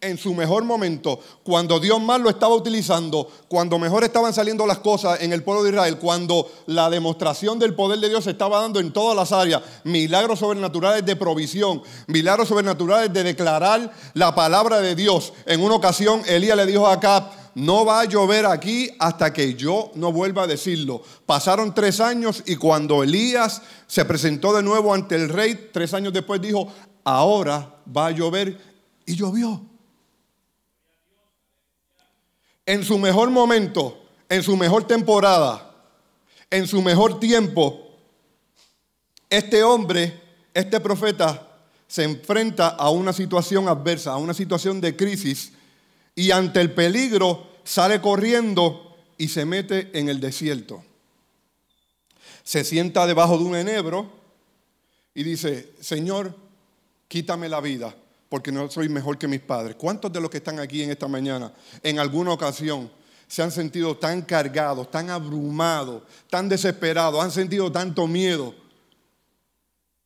[0.01, 4.79] en su mejor momento, cuando Dios más lo estaba utilizando, cuando mejor estaban saliendo las
[4.79, 8.61] cosas en el pueblo de Israel, cuando la demostración del poder de Dios se estaba
[8.61, 14.79] dando en todas las áreas, milagros sobrenaturales de provisión, milagros sobrenaturales de declarar la palabra
[14.79, 15.33] de Dios.
[15.45, 19.55] En una ocasión, Elías le dijo a Acab, no va a llover aquí hasta que
[19.55, 21.01] yo no vuelva a decirlo.
[21.25, 26.11] Pasaron tres años y cuando Elías se presentó de nuevo ante el rey, tres años
[26.11, 26.67] después dijo,
[27.05, 28.59] ahora va a llover
[29.05, 29.61] y llovió
[32.65, 35.73] en su mejor momento, en su mejor temporada,
[36.49, 37.97] en su mejor tiempo,
[39.29, 40.21] este hombre,
[40.53, 41.47] este profeta,
[41.87, 45.51] se enfrenta a una situación adversa, a una situación de crisis,
[46.15, 50.83] y ante el peligro sale corriendo y se mete en el desierto.
[52.43, 54.09] Se sienta debajo de un enebro
[55.13, 56.35] y dice, Señor,
[57.07, 57.95] quítame la vida
[58.35, 59.77] porque no soy mejor que mis padres.
[59.77, 62.91] ¿Cuántos de los que están aquí en esta mañana en alguna ocasión
[63.29, 68.53] se han sentido tan cargados, tan abrumados, tan desesperados, han sentido tanto miedo,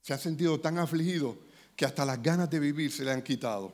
[0.04, 1.38] se han sentido tan afligidos
[1.76, 3.74] que hasta las ganas de vivir se le han quitado?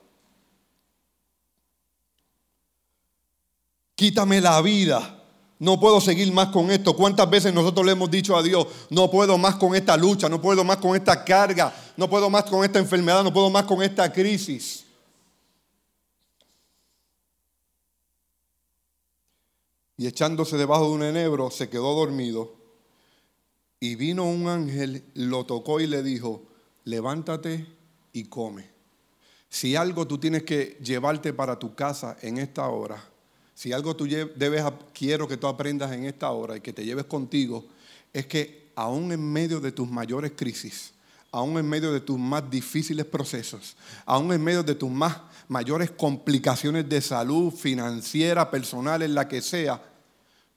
[3.94, 5.22] Quítame la vida
[5.60, 6.96] no puedo seguir más con esto.
[6.96, 10.42] ¿Cuántas veces nosotros le hemos dicho a Dios, no puedo más con esta lucha, no
[10.42, 13.82] puedo más con esta carga, no puedo más con esta enfermedad, no puedo más con
[13.82, 14.86] esta crisis?
[19.98, 22.54] Y echándose debajo de un enebro, se quedó dormido.
[23.80, 26.44] Y vino un ángel, lo tocó y le dijo,
[26.84, 27.66] levántate
[28.12, 28.70] y come.
[29.50, 33.02] Si algo tú tienes que llevarte para tu casa en esta hora,
[33.56, 34.64] si algo tú debes,
[34.94, 37.66] quiero que tú aprendas en esta hora y que te lleves contigo,
[38.14, 40.94] es que aún en medio de tus mayores crisis,
[41.32, 45.90] aún en medio de tus más difíciles procesos, aún en medio de tus más mayores
[45.92, 49.82] complicaciones de salud, financiera, personal, en la que sea,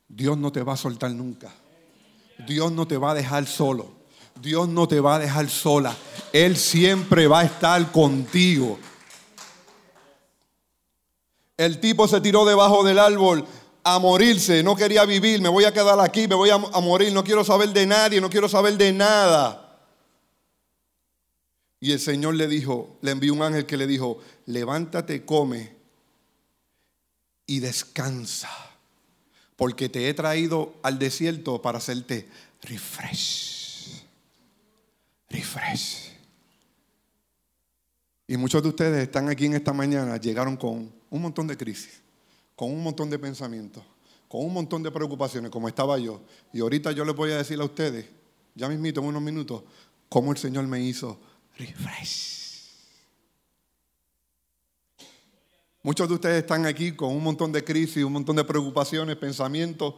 [0.08, 1.54] Dios no te va a soltar nunca.
[2.46, 3.92] Dios no te va a dejar solo.
[4.40, 5.96] Dios no te va a dejar sola.
[6.32, 8.78] Él siempre va a estar contigo.
[11.58, 13.44] El tipo se tiró debajo del árbol
[13.82, 17.24] a morirse, no quería vivir, me voy a quedar aquí, me voy a, morir, no
[17.24, 19.80] quiero saber de nadie, no quiero saber de nada.
[21.80, 25.74] Y el Señor le dijo, le envió un ángel que le dijo, levántate, come
[27.44, 28.50] y descansa,
[29.56, 32.28] porque te he traído al desierto para hacerte
[32.62, 34.04] refresh.
[35.28, 36.12] Refresh.
[38.28, 42.00] Y muchos de ustedes están aquí en esta mañana, llegaron con un montón de crisis,
[42.54, 43.82] con un montón de pensamientos,
[44.28, 46.20] con un montón de preocupaciones, como estaba yo.
[46.52, 48.06] Y ahorita yo les voy a decir a ustedes,
[48.54, 49.62] ya mismito en unos minutos,
[50.08, 51.18] cómo el Señor me hizo
[51.56, 52.38] refresh.
[55.82, 59.94] Muchos de ustedes están aquí con un montón de crisis, un montón de preocupaciones, pensamientos.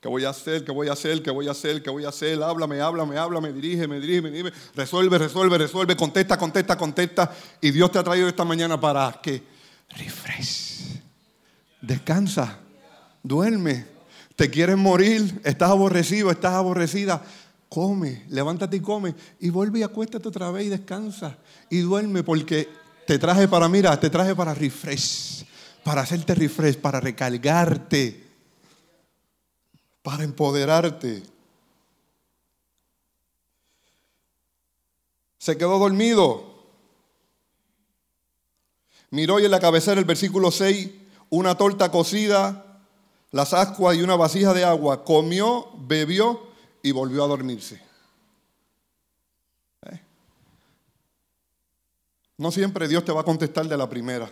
[0.00, 0.64] ¿Qué voy a hacer?
[0.64, 1.22] ¿Qué voy a hacer?
[1.22, 1.82] ¿Qué voy a hacer?
[1.82, 2.42] ¿Qué voy a hacer?
[2.42, 4.56] Háblame, háblame, háblame, dirígeme, dirígeme, dirígeme.
[4.74, 5.96] Resuelve, resuelve, resuelve.
[5.96, 7.34] Contesta, contesta, contesta.
[7.60, 9.42] Y Dios te ha traído esta mañana para que
[9.96, 11.00] refresh.
[11.80, 12.58] Descansa.
[13.22, 13.86] Duerme.
[14.36, 15.40] ¿Te quieres morir?
[15.44, 16.30] ¿Estás aborrecido?
[16.30, 17.22] ¿Estás aborrecida?
[17.68, 19.14] Come, levántate y come.
[19.40, 21.38] Y vuelve y acuéstate otra vez y descansa.
[21.70, 22.68] Y duerme porque
[23.06, 25.44] te traje para, mira, te traje para refresh.
[25.82, 28.24] Para hacerte refresh, para recargarte.
[30.02, 31.22] Para empoderarte.
[35.38, 36.51] Se quedó dormido.
[39.12, 40.90] Miró y en la cabecera el versículo 6,
[41.28, 42.80] una torta cocida,
[43.30, 45.04] las ascuas y una vasija de agua.
[45.04, 46.48] Comió, bebió
[46.82, 47.78] y volvió a dormirse.
[49.82, 50.00] ¿Eh?
[52.38, 54.30] No siempre Dios te va a contestar de la primera.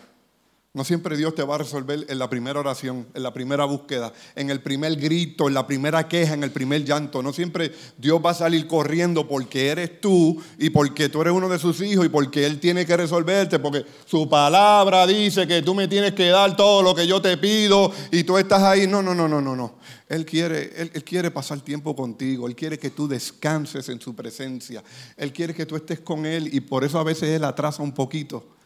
[0.73, 4.13] No siempre Dios te va a resolver en la primera oración, en la primera búsqueda,
[4.37, 7.25] en el primer grito, en la primera queja, en el primer llanto.
[7.25, 11.49] No siempre Dios va a salir corriendo porque eres tú y porque tú eres uno
[11.49, 15.75] de sus hijos y porque Él tiene que resolverte, porque su palabra dice que tú
[15.75, 18.87] me tienes que dar todo lo que yo te pido y tú estás ahí.
[18.87, 19.75] No, no, no, no, no, no.
[20.09, 24.15] Él quiere, él, él quiere pasar tiempo contigo, Él quiere que tú descanses en su
[24.15, 24.85] presencia,
[25.17, 27.93] Él quiere que tú estés con Él y por eso a veces Él atrasa un
[27.93, 28.60] poquito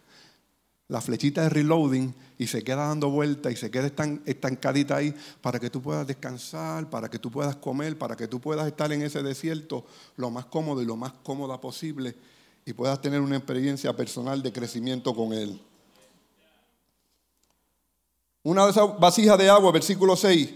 [0.88, 3.90] la flechita de reloading y se queda dando vuelta y se queda
[4.26, 8.40] estancadita ahí para que tú puedas descansar, para que tú puedas comer, para que tú
[8.40, 9.84] puedas estar en ese desierto
[10.16, 12.14] lo más cómodo y lo más cómoda posible
[12.66, 15.60] y puedas tener una experiencia personal de crecimiento con Él.
[18.42, 20.50] Una de esas vasijas de agua, versículo 6,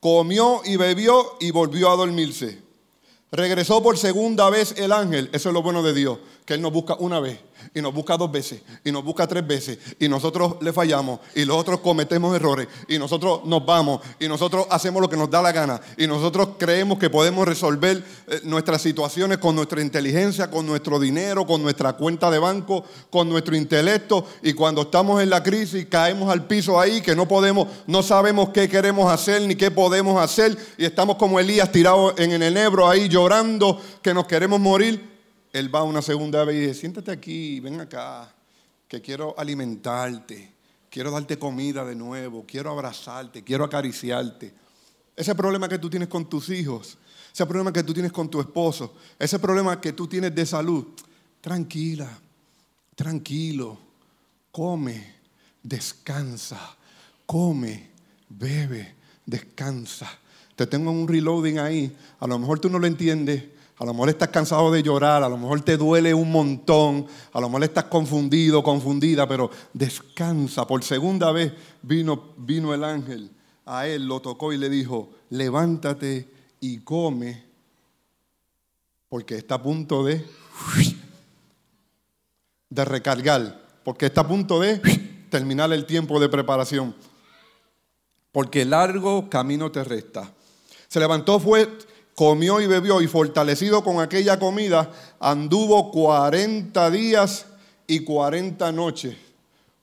[0.00, 2.62] comió y bebió y volvió a dormirse.
[3.30, 6.72] Regresó por segunda vez el ángel, eso es lo bueno de Dios, que Él nos
[6.72, 7.38] busca una vez
[7.74, 11.44] y nos busca dos veces y nos busca tres veces y nosotros le fallamos y
[11.44, 15.42] los otros cometemos errores y nosotros nos vamos y nosotros hacemos lo que nos da
[15.42, 20.64] la gana y nosotros creemos que podemos resolver eh, nuestras situaciones con nuestra inteligencia, con
[20.64, 25.42] nuestro dinero, con nuestra cuenta de banco, con nuestro intelecto y cuando estamos en la
[25.42, 29.70] crisis caemos al piso ahí que no podemos, no sabemos qué queremos hacer ni qué
[29.70, 34.58] podemos hacer y estamos como Elías tirados en el enebro ahí llorando que nos queremos
[34.58, 35.17] morir
[35.52, 38.34] él va una segunda vez y dice, siéntate aquí, ven acá,
[38.86, 40.52] que quiero alimentarte,
[40.90, 44.52] quiero darte comida de nuevo, quiero abrazarte, quiero acariciarte.
[45.16, 46.98] Ese problema que tú tienes con tus hijos,
[47.32, 50.86] ese problema que tú tienes con tu esposo, ese problema que tú tienes de salud,
[51.40, 52.08] tranquila,
[52.94, 53.78] tranquilo,
[54.50, 55.14] come,
[55.62, 56.76] descansa,
[57.26, 57.90] come,
[58.28, 60.10] bebe, descansa.
[60.56, 63.44] Te tengo un reloading ahí, a lo mejor tú no lo entiendes,
[63.78, 67.40] a lo mejor estás cansado de llorar, a lo mejor te duele un montón, a
[67.40, 70.66] lo mejor estás confundido, confundida, pero descansa.
[70.66, 73.30] Por segunda vez vino, vino el ángel
[73.66, 77.44] a él, lo tocó y le dijo, levántate y come,
[79.08, 80.26] porque está a punto de,
[82.68, 84.78] de recargar, porque está a punto de
[85.30, 86.96] terminar el tiempo de preparación,
[88.32, 90.32] porque largo camino te resta.
[90.88, 91.68] Se levantó, fue
[92.18, 97.46] comió y bebió y fortalecido con aquella comida, anduvo 40 días
[97.86, 99.16] y 40 noches,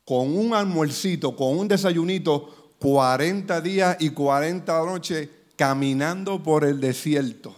[0.04, 7.56] con un almuercito, con un desayunito, 40 días y 40 noches caminando por el desierto.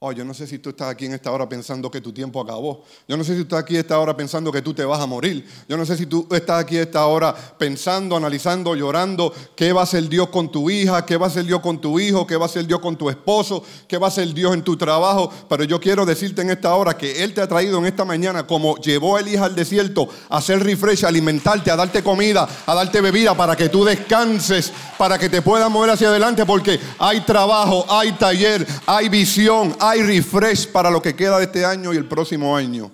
[0.00, 2.40] Oh, yo no sé si tú estás aquí en esta hora pensando que tu tiempo
[2.40, 2.84] acabó.
[3.08, 5.00] Yo no sé si tú estás aquí en esta hora pensando que tú te vas
[5.00, 5.44] a morir.
[5.68, 9.80] Yo no sé si tú estás aquí en esta hora pensando, analizando, llorando qué va
[9.80, 12.36] a hacer Dios con tu hija, qué va a hacer Dios con tu hijo, qué
[12.36, 15.32] va a hacer Dios con tu esposo, qué va a hacer Dios en tu trabajo.
[15.48, 18.46] Pero yo quiero decirte en esta hora que Él te ha traído en esta mañana
[18.46, 22.72] como llevó a Elías al desierto a hacer refresh, a alimentarte, a darte comida, a
[22.72, 27.20] darte bebida para que tú descanses, para que te puedas mover hacia adelante porque hay
[27.22, 31.96] trabajo, hay taller, hay visión, hay refresh para lo que queda de este año y
[31.96, 32.90] el próximo año.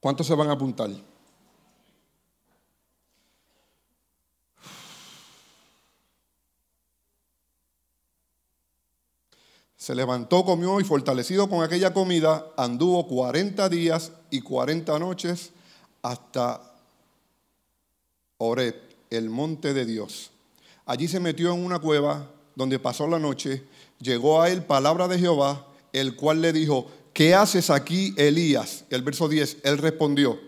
[0.00, 0.90] ¿Cuántos se van a apuntar?
[9.76, 15.50] Se levantó, comió y fortalecido con aquella comida, anduvo 40 días y 40 noches
[16.02, 16.60] hasta
[18.38, 18.76] Oreb,
[19.10, 20.30] el monte de Dios.
[20.86, 23.64] Allí se metió en una cueva donde pasó la noche
[24.02, 28.84] llegó a él palabra de Jehová, el cual le dijo, ¿qué haces aquí, Elías?
[28.90, 30.38] El verso 10, él respondió,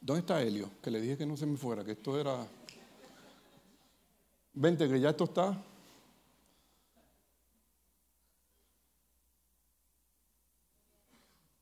[0.00, 0.70] ¿dónde está Helio?
[0.82, 2.46] Que le dije que no se me fuera, que esto era...
[4.54, 5.62] Vente, que ya esto está...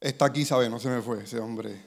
[0.01, 1.81] Está aquí, sabe, no se me fue ese hombre.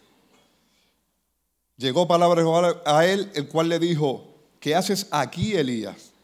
[1.75, 6.14] Llegó palabra de Jehová a él, el cual le dijo, ¿qué haces aquí, Elías?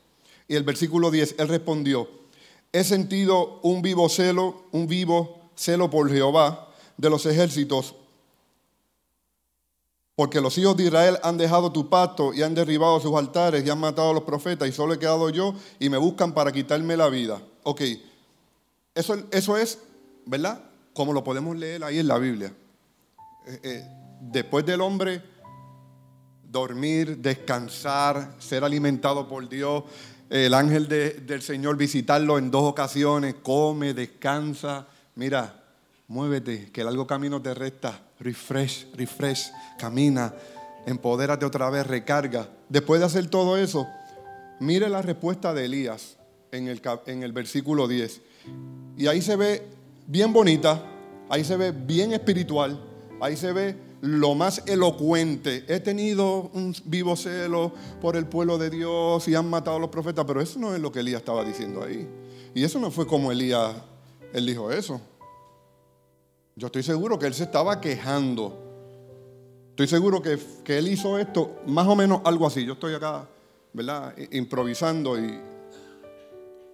[0.51, 2.09] Y el versículo 10, él respondió,
[2.73, 7.95] he sentido un vivo celo, un vivo celo por Jehová de los ejércitos,
[10.13, 13.69] porque los hijos de Israel han dejado tu pacto y han derribado sus altares y
[13.69, 16.97] han matado a los profetas y solo he quedado yo y me buscan para quitarme
[16.97, 17.41] la vida.
[17.63, 17.83] Ok,
[18.93, 19.79] eso, eso es,
[20.25, 20.61] ¿verdad?
[20.91, 22.53] Como lo podemos leer ahí en la Biblia.
[23.47, 23.87] Eh, eh,
[24.19, 25.23] después del hombre
[26.51, 29.85] dormir, descansar, ser alimentado por Dios,
[30.31, 35.61] el ángel del Señor visitarlo en dos ocasiones, come, descansa, mira,
[36.07, 40.33] muévete, que el largo camino te resta, refresh, refresh, camina,
[40.85, 42.47] empodérate otra vez, recarga.
[42.69, 43.85] Después de hacer todo eso,
[44.61, 46.15] mire la respuesta de Elías
[46.53, 48.21] en el, en el versículo 10.
[48.97, 49.67] Y ahí se ve
[50.07, 50.81] bien bonita,
[51.27, 52.81] ahí se ve bien espiritual,
[53.19, 55.63] ahí se ve lo más elocuente.
[55.67, 59.89] He tenido un vivo celo por el pueblo de Dios y han matado a los
[59.89, 62.07] profetas, pero eso no es lo que Elías estaba diciendo ahí.
[62.53, 63.73] Y eso no fue como Elías,
[64.33, 64.99] él dijo eso.
[66.55, 68.57] Yo estoy seguro que él se estaba quejando.
[69.69, 72.65] Estoy seguro que, que él hizo esto más o menos algo así.
[72.65, 73.27] Yo estoy acá,
[73.71, 74.15] ¿verdad?
[74.31, 75.39] Improvisando y...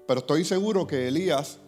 [0.07, 1.59] Pero estoy seguro que Elías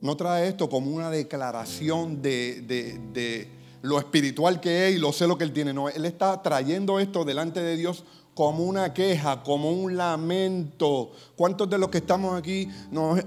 [0.00, 5.26] no trae esto como una declaración de, de lo espiritual que es y lo sé
[5.26, 5.72] lo que él tiene.
[5.72, 11.10] No, él está trayendo esto delante de Dios como una queja, como un lamento.
[11.36, 12.68] ¿Cuántos de los que estamos aquí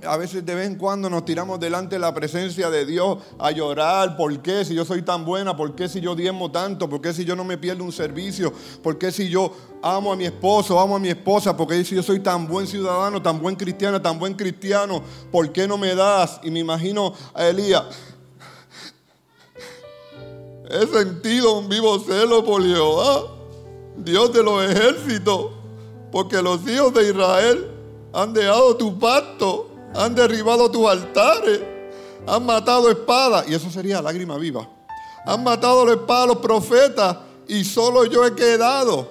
[0.07, 3.51] a veces de vez en cuando nos tiramos delante de la presencia de Dios a
[3.51, 4.17] llorar?
[4.17, 5.55] ¿Por qué si yo soy tan buena?
[5.55, 6.89] ¿Por qué si yo diezmo tanto?
[6.89, 8.51] ¿Por qué si yo no me pierdo un servicio?
[8.81, 9.51] ¿Por qué si yo
[9.83, 11.55] amo a mi esposo, amo a mi esposa?
[11.55, 15.03] ¿Por qué si yo soy tan buen ciudadano, tan buen cristiano, tan buen cristiano?
[15.31, 16.39] ¿Por qué no me das?
[16.41, 17.83] Y me imagino a Elías
[20.69, 23.23] He sentido un vivo celo por Jehová,
[23.97, 25.51] Dios de los ejércitos,
[26.11, 27.71] porque los hijos de Israel
[28.13, 31.61] han dejado tu pacto, han derribado tus altares,
[32.25, 34.67] han matado espadas, y eso sería lágrima viva.
[35.25, 39.09] Han matado la espada a los profetas y solo yo he quedado.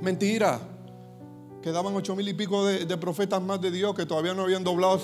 [0.00, 0.60] Mentira.
[1.62, 4.98] Quedaban ocho mil y pico de, profetas más de Dios que todavía no habían doblado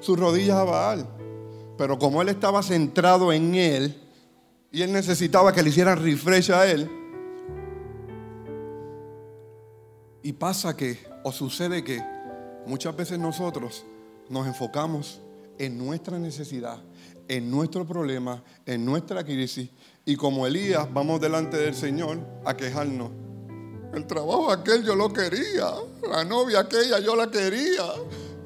[0.00, 1.06] sus rodillas a Baal.
[1.76, 4.05] Pero como él estaba centrado en él,
[4.70, 6.90] y él necesitaba que le hicieran refresh a él.
[10.22, 12.02] Y pasa que, o sucede que,
[12.66, 13.84] muchas veces nosotros
[14.28, 15.20] nos enfocamos
[15.58, 16.82] en nuestra necesidad,
[17.28, 19.70] en nuestro problema, en nuestra crisis,
[20.04, 23.10] y como Elías vamos delante del Señor a quejarnos.
[23.94, 25.70] El trabajo aquel yo lo quería,
[26.10, 27.84] la novia aquella yo la quería,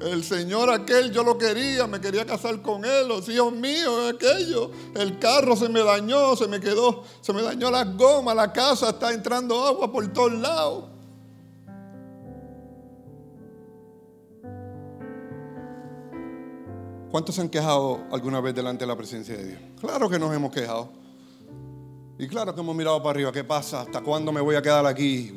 [0.03, 4.71] el señor aquel yo lo quería, me quería casar con él, los hijos míos, aquello.
[4.95, 8.89] El carro se me dañó, se me quedó, se me dañó las gomas, la casa
[8.89, 10.85] está entrando agua por todos lados.
[17.11, 19.61] ¿Cuántos se han quejado alguna vez delante de la presencia de Dios?
[19.81, 20.89] Claro que nos hemos quejado.
[22.17, 23.81] Y claro que hemos mirado para arriba, ¿qué pasa?
[23.81, 25.35] ¿Hasta cuándo me voy a quedar aquí?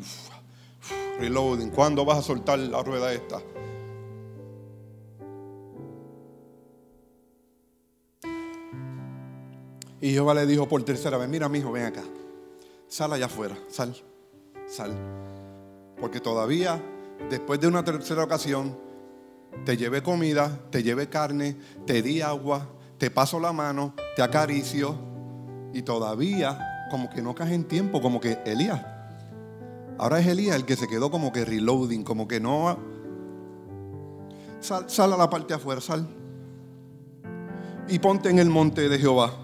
[1.18, 3.40] reloading, ¿cuándo vas a soltar la rueda esta?
[10.00, 12.02] Y Jehová le dijo por tercera vez, mira mi hijo, ven acá.
[12.88, 13.94] Sal allá afuera, sal,
[14.66, 14.94] sal.
[16.00, 16.80] Porque todavía,
[17.30, 18.76] después de una tercera ocasión,
[19.64, 22.68] te llevé comida, te llevé carne, te di agua,
[22.98, 24.96] te paso la mano, te acaricio
[25.72, 28.84] y todavía como que no caes en tiempo, como que Elías.
[29.98, 32.78] Ahora es Elías el que se quedó como que reloading, como que no...
[34.60, 36.06] Sal, sal a la parte afuera, sal.
[37.88, 39.43] Y ponte en el monte de Jehová.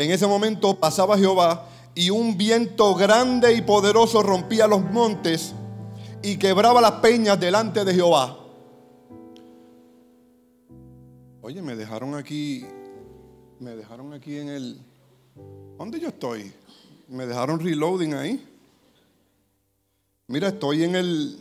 [0.00, 5.52] En ese momento pasaba Jehová y un viento grande y poderoso rompía los montes
[6.22, 8.34] y quebraba las peñas delante de Jehová.
[11.42, 12.64] Oye, me dejaron aquí,
[13.58, 14.80] me dejaron aquí en el...
[15.76, 16.50] ¿Dónde yo estoy?
[17.08, 18.42] Me dejaron reloading ahí.
[20.28, 21.38] Mira, estoy en el...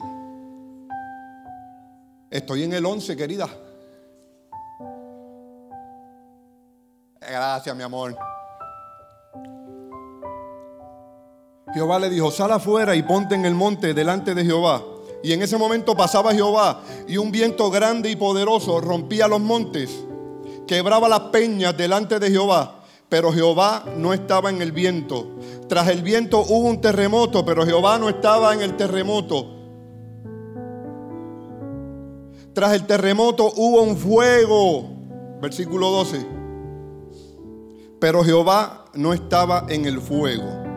[2.30, 3.48] Estoy en el 11, querida.
[7.22, 8.18] Gracias, mi amor.
[11.74, 14.84] Jehová le dijo, sal afuera y ponte en el monte delante de Jehová.
[15.22, 20.06] Y en ese momento pasaba Jehová y un viento grande y poderoso rompía los montes,
[20.66, 22.76] quebraba las peñas delante de Jehová.
[23.10, 25.28] Pero Jehová no estaba en el viento.
[25.68, 29.56] Tras el viento hubo un terremoto, pero Jehová no estaba en el terremoto.
[32.54, 34.90] Tras el terremoto hubo un fuego.
[35.42, 36.26] Versículo 12.
[38.00, 40.69] Pero Jehová no estaba en el fuego.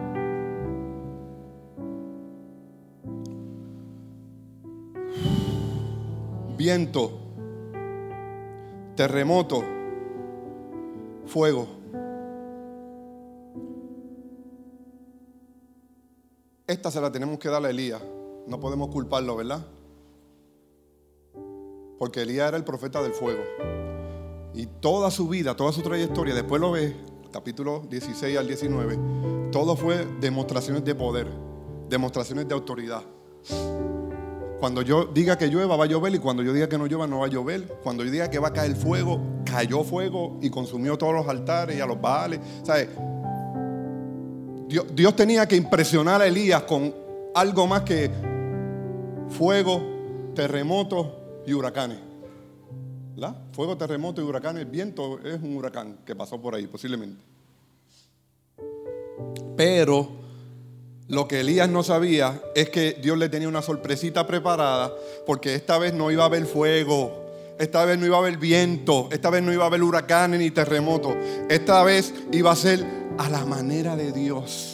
[6.62, 7.10] Viento,
[8.94, 9.64] terremoto,
[11.26, 11.66] fuego.
[16.68, 18.00] Esta se la tenemos que dar a Elías.
[18.46, 19.66] No podemos culparlo, ¿verdad?
[21.98, 23.42] Porque Elías era el profeta del fuego.
[24.54, 26.94] Y toda su vida, toda su trayectoria, después lo ves,
[27.32, 31.26] capítulo 16 al 19, todo fue demostraciones de poder,
[31.88, 33.02] demostraciones de autoridad.
[34.62, 36.14] Cuando yo diga que llueva, va a llover.
[36.14, 37.66] Y cuando yo diga que no llueva, no va a llover.
[37.82, 41.76] Cuando yo diga que va a caer fuego, cayó fuego y consumió todos los altares
[41.76, 42.38] y a los baales.
[42.62, 42.90] ¿Sabes?
[44.68, 46.94] Dios, Dios tenía que impresionar a Elías con
[47.34, 48.08] algo más que
[49.30, 49.82] fuego,
[50.32, 51.08] terremotos
[51.44, 51.98] y huracanes.
[53.16, 53.34] ¿La?
[53.50, 54.62] Fuego, terremoto y huracanes.
[54.62, 57.20] El viento es un huracán que pasó por ahí, posiblemente.
[59.56, 60.22] Pero
[61.12, 64.90] lo que Elías no sabía es que Dios le tenía una sorpresita preparada,
[65.26, 67.26] porque esta vez no iba a haber fuego,
[67.58, 70.50] esta vez no iba a haber viento, esta vez no iba a haber huracanes ni
[70.50, 71.14] terremotos,
[71.50, 72.86] esta vez iba a ser
[73.18, 74.72] a la manera de Dios.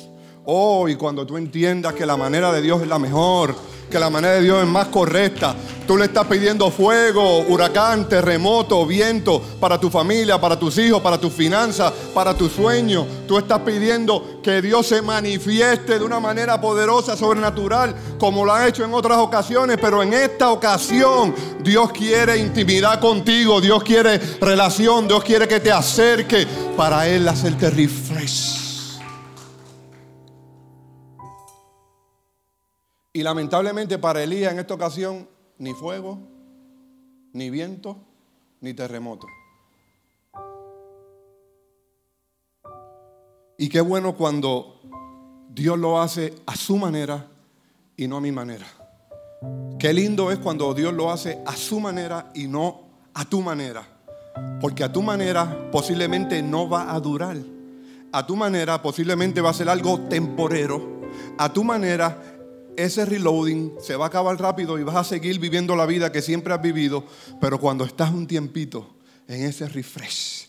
[0.50, 3.54] Oh, y cuando tú entiendas que la manera de Dios es la mejor,
[3.90, 5.54] que la manera de Dios es más correcta.
[5.86, 11.18] Tú le estás pidiendo fuego, huracán, terremoto, viento para tu familia, para tus hijos, para
[11.18, 13.04] tus finanzas, para tus sueños.
[13.26, 18.66] Tú estás pidiendo que Dios se manifieste de una manera poderosa, sobrenatural, como lo ha
[18.66, 25.08] hecho en otras ocasiones, pero en esta ocasión Dios quiere intimidad contigo, Dios quiere relación,
[25.08, 28.67] Dios quiere que te acerque para Él hacerte refresh.
[33.18, 36.20] Y lamentablemente para Elías en esta ocasión, ni fuego,
[37.32, 37.96] ni viento,
[38.60, 39.26] ni terremoto.
[43.58, 44.80] Y qué bueno cuando
[45.50, 47.26] Dios lo hace a su manera
[47.96, 48.68] y no a mi manera.
[49.80, 52.82] Qué lindo es cuando Dios lo hace a su manera y no
[53.14, 53.82] a tu manera.
[54.60, 57.36] Porque a tu manera posiblemente no va a durar.
[58.12, 60.98] A tu manera posiblemente va a ser algo temporero.
[61.36, 62.27] A tu manera
[62.78, 66.22] ese reloading se va a acabar rápido y vas a seguir viviendo la vida que
[66.22, 67.04] siempre has vivido,
[67.40, 68.86] pero cuando estás un tiempito
[69.26, 70.48] en ese refresh,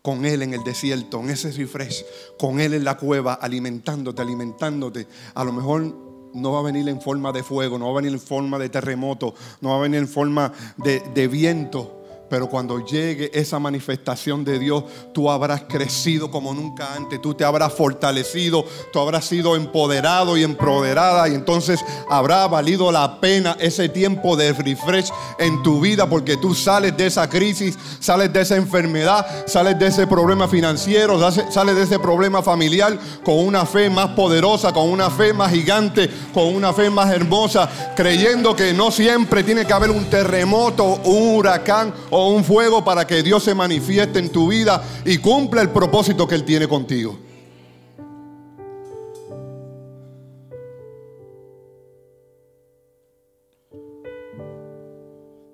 [0.00, 2.04] con Él en el desierto, en ese refresh,
[2.38, 5.94] con Él en la cueva, alimentándote, alimentándote, a lo mejor
[6.32, 8.70] no va a venir en forma de fuego, no va a venir en forma de
[8.70, 11.95] terremoto, no va a venir en forma de, de viento,
[12.28, 17.44] pero cuando llegue esa manifestación de Dios, tú habrás crecido como nunca antes, tú te
[17.44, 21.28] habrás fortalecido, tú habrás sido empoderado y empoderada.
[21.28, 26.54] Y entonces habrá valido la pena ese tiempo de refresh en tu vida porque tú
[26.54, 31.18] sales de esa crisis, sales de esa enfermedad, sales de ese problema financiero,
[31.50, 36.10] sales de ese problema familiar con una fe más poderosa, con una fe más gigante,
[36.32, 41.36] con una fe más hermosa, creyendo que no siempre tiene que haber un terremoto, un
[41.36, 45.68] huracán o un fuego para que Dios se manifieste en tu vida y cumpla el
[45.68, 47.18] propósito que Él tiene contigo.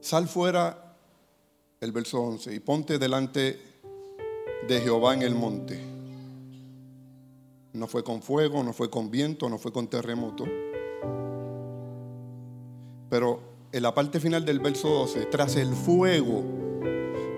[0.01, 0.95] Sal fuera,
[1.81, 3.61] el verso 11, y ponte delante
[4.69, 5.81] de Jehová en el monte.
[7.73, 10.45] No fue con fuego, no fue con viento, no fue con terremoto.
[13.11, 16.45] Pero en la parte final del verso 12, tras el fuego,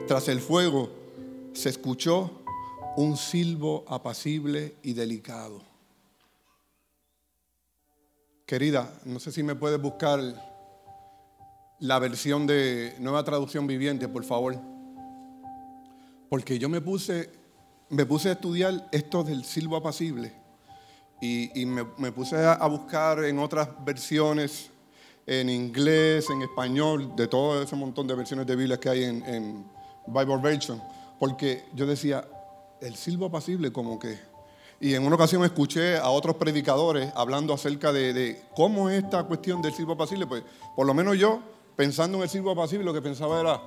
[0.07, 0.91] tras el fuego
[1.53, 2.43] se escuchó
[2.97, 5.63] un silbo apacible y delicado.
[8.47, 10.21] Querida, no sé si me puedes buscar
[11.79, 14.57] la versión de nueva traducción viviente, por favor.
[16.29, 17.31] Porque yo me puse,
[17.89, 20.33] me puse a estudiar esto del silbo apacible
[21.21, 24.71] y, me, puse a, buscar en otras versiones,
[25.27, 29.25] en inglés, en español, de todo ese montón de versiones de Biblia que hay en,
[29.27, 29.65] en
[30.07, 30.83] Bible Version.
[31.19, 32.27] Porque yo decía,
[32.81, 34.19] el silbo apacible como que
[34.85, 39.63] y en una ocasión escuché a otros predicadores hablando acerca de, cómo es esta cuestión
[39.63, 40.27] del silbo apacible.
[40.27, 40.43] Pues
[40.77, 41.41] por lo menos yo,
[41.77, 43.63] pensando en el silbo apacible, lo que pensaba era...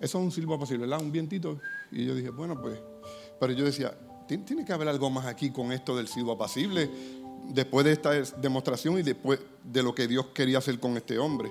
[0.00, 1.04] Eso es un silbo apacible, ¿verdad?
[1.04, 1.58] Un vientito.
[1.90, 2.78] Y yo dije, bueno, pues...
[3.38, 3.92] Pero yo decía,
[4.38, 6.90] tiene que haber algo más aquí con esto del silbo apacible,
[7.48, 11.50] después de esta demostración y después de lo que Dios quería hacer con este hombre.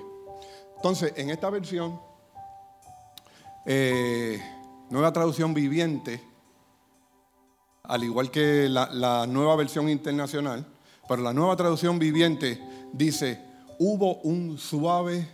[0.76, 2.00] Entonces, en esta versión
[3.66, 4.40] eh,
[4.88, 6.22] nueva traducción viviente,
[7.84, 10.66] al igual que la, nueva versión internacional,
[11.08, 12.60] pero la nueva traducción viviente
[12.92, 13.44] dice,
[13.78, 15.28] hubo un suave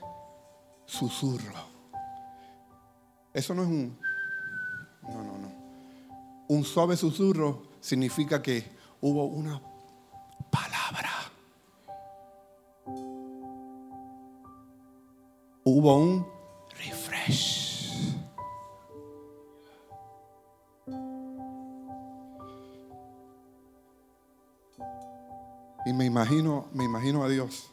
[0.86, 1.76] susurro.
[3.32, 3.98] Eso no es un...
[5.02, 5.65] No, no, no.
[6.48, 8.64] Un suave susurro significa que
[9.00, 9.60] hubo una
[10.50, 11.10] palabra.
[15.64, 16.26] Hubo un
[16.78, 18.14] refresh.
[25.84, 27.70] Y me imagino, me imagino a Dios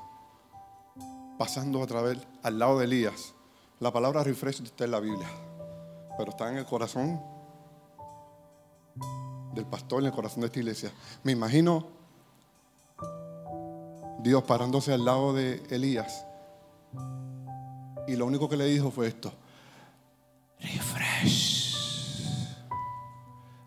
[1.37, 3.33] pasando otra vez al lado de Elías.
[3.79, 5.27] La palabra refresh está en la Biblia,
[6.17, 7.32] pero está en el corazón
[9.53, 10.91] del pastor, en el corazón de esta iglesia.
[11.23, 11.87] Me imagino
[14.19, 16.25] Dios parándose al lado de Elías.
[18.07, 19.33] Y lo único que le dijo fue esto.
[20.59, 21.75] Refresh.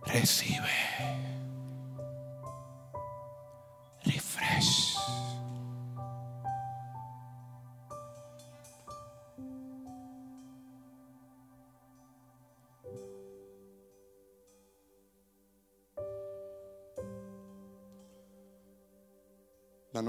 [0.04, 1.35] Recibe.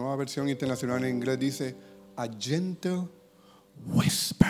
[0.07, 1.75] Nueva versión internacional en inglés dice,
[2.15, 3.09] a gentle
[3.87, 4.47] whisper.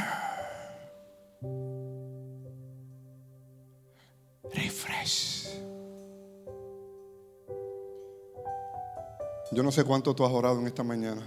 [4.54, 5.50] Refresh.
[9.52, 11.24] Yo no sé cuánto tú has orado en esta mañana.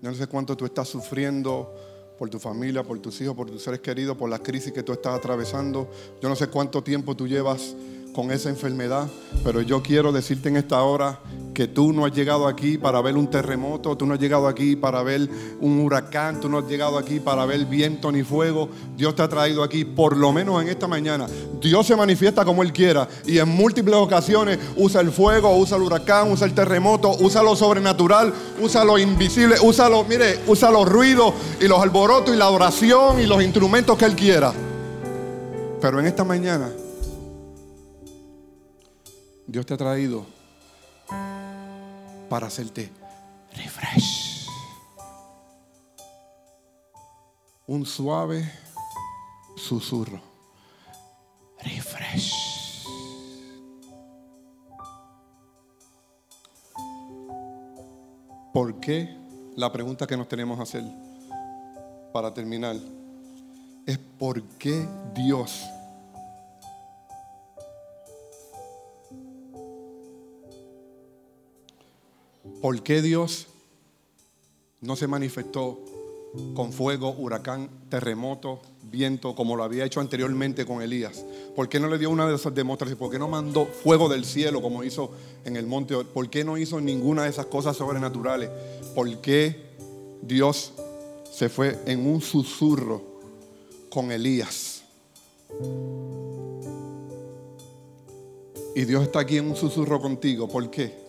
[0.00, 1.72] Yo no sé cuánto tú estás sufriendo
[2.18, 4.92] por tu familia, por tus hijos, por tus seres queridos, por la crisis que tú
[4.92, 5.88] estás atravesando.
[6.20, 7.76] Yo no sé cuánto tiempo tú llevas
[8.12, 9.08] con esa enfermedad,
[9.44, 11.20] pero yo quiero decirte en esta hora
[11.54, 14.76] que tú no has llegado aquí para ver un terremoto, tú no has llegado aquí
[14.76, 15.28] para ver
[15.60, 18.68] un huracán, tú no has llegado aquí para ver viento ni fuego.
[18.96, 21.26] Dios te ha traído aquí, por lo menos en esta mañana.
[21.60, 25.82] Dios se manifiesta como Él quiera y en múltiples ocasiones usa el fuego, usa el
[25.82, 30.88] huracán, usa el terremoto, usa lo sobrenatural, usa lo invisible, usa lo, mire, usa los
[30.88, 34.52] ruidos y los alborotos y la adoración y los instrumentos que Él quiera.
[35.80, 36.70] Pero en esta mañana
[39.46, 40.24] Dios te ha traído
[42.32, 42.90] para hacerte
[43.54, 44.46] refresh.
[47.66, 48.50] Un suave
[49.54, 50.18] susurro.
[51.62, 52.86] Refresh.
[58.54, 59.14] ¿Por qué?
[59.54, 60.84] La pregunta que nos tenemos que hacer
[62.14, 62.76] para terminar
[63.84, 65.66] es por qué Dios
[72.62, 73.48] ¿Por qué Dios
[74.80, 75.80] no se manifestó
[76.54, 81.24] con fuego, huracán, terremoto, viento, como lo había hecho anteriormente con Elías?
[81.56, 83.00] ¿Por qué no le dio una de esas demostraciones?
[83.00, 85.10] ¿Por qué no mandó fuego del cielo como hizo
[85.44, 85.96] en el monte?
[86.04, 88.48] ¿Por qué no hizo ninguna de esas cosas sobrenaturales?
[88.94, 89.56] ¿Por qué
[90.22, 90.72] Dios
[91.32, 93.02] se fue en un susurro
[93.90, 94.84] con Elías?
[98.76, 100.46] Y Dios está aquí en un susurro contigo.
[100.46, 101.01] ¿Por qué?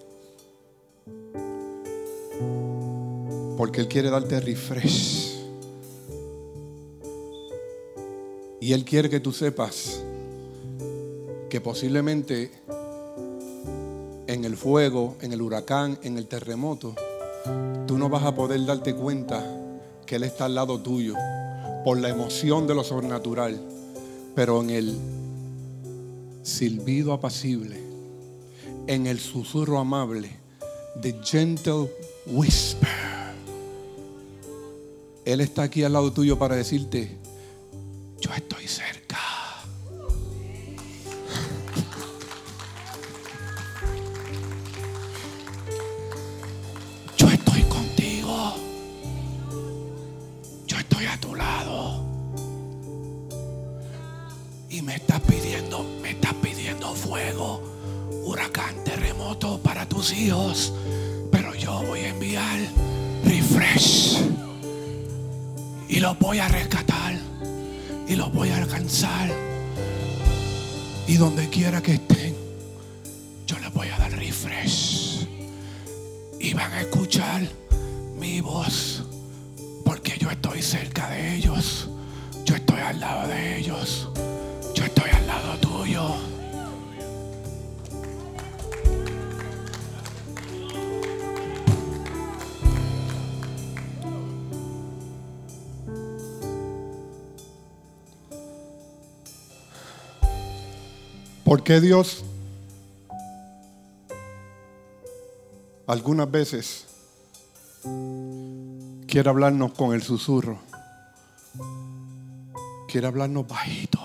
[3.57, 5.39] Porque Él quiere darte refresh.
[8.59, 10.01] Y Él quiere que tú sepas
[11.49, 12.51] que posiblemente
[14.27, 16.95] en el fuego, en el huracán, en el terremoto,
[17.85, 19.45] tú no vas a poder darte cuenta
[20.05, 21.15] que Él está al lado tuyo
[21.83, 23.59] por la emoción de lo sobrenatural.
[24.35, 24.97] Pero en el
[26.41, 27.77] silbido apacible,
[28.87, 30.29] en el susurro amable,
[31.01, 31.89] The gentle
[32.27, 33.22] whisper.
[35.25, 37.17] Él está aquí al lado tuyo para decirte,
[38.19, 39.17] yo estoy cerca.
[47.17, 48.55] Yo estoy contigo.
[50.67, 52.03] Yo estoy a tu lado.
[54.69, 57.61] Y me estás pidiendo, me estás pidiendo fuego,
[58.25, 60.73] huracán, terremoto para tus hijos.
[61.31, 62.59] Pero yo voy a enviar
[63.23, 64.32] refresh.
[66.03, 67.17] Los voy a rescatar.
[68.09, 69.31] Y los voy a alcanzar.
[71.07, 72.35] Y donde quiera que estén,
[73.47, 75.25] yo les voy a dar refresh.
[76.41, 77.47] Y van a escuchar
[78.19, 79.03] mi voz.
[79.85, 81.87] Porque yo estoy cerca de ellos.
[82.43, 84.09] Yo estoy al lado de ellos.
[84.75, 86.32] Yo estoy al lado tuyo.
[101.53, 102.23] ¿Por qué Dios
[105.85, 106.87] algunas veces
[109.05, 110.57] quiere hablarnos con el susurro?
[112.87, 113.99] Quiere hablarnos bajito.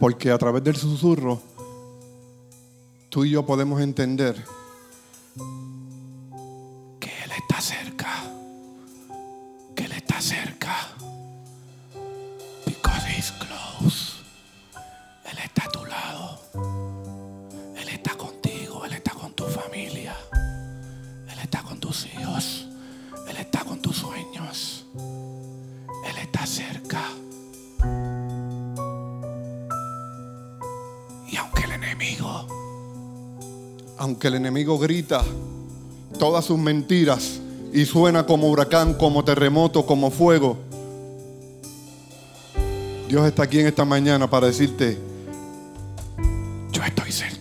[0.00, 1.42] Porque a través del susurro,
[3.10, 4.42] tú y yo podemos entender
[6.98, 7.89] que Él está cerca.
[34.00, 35.22] Aunque el enemigo grita
[36.18, 37.38] todas sus mentiras
[37.70, 40.56] y suena como huracán, como terremoto, como fuego,
[43.08, 44.98] Dios está aquí en esta mañana para decirte,
[46.72, 47.39] yo estoy cerca.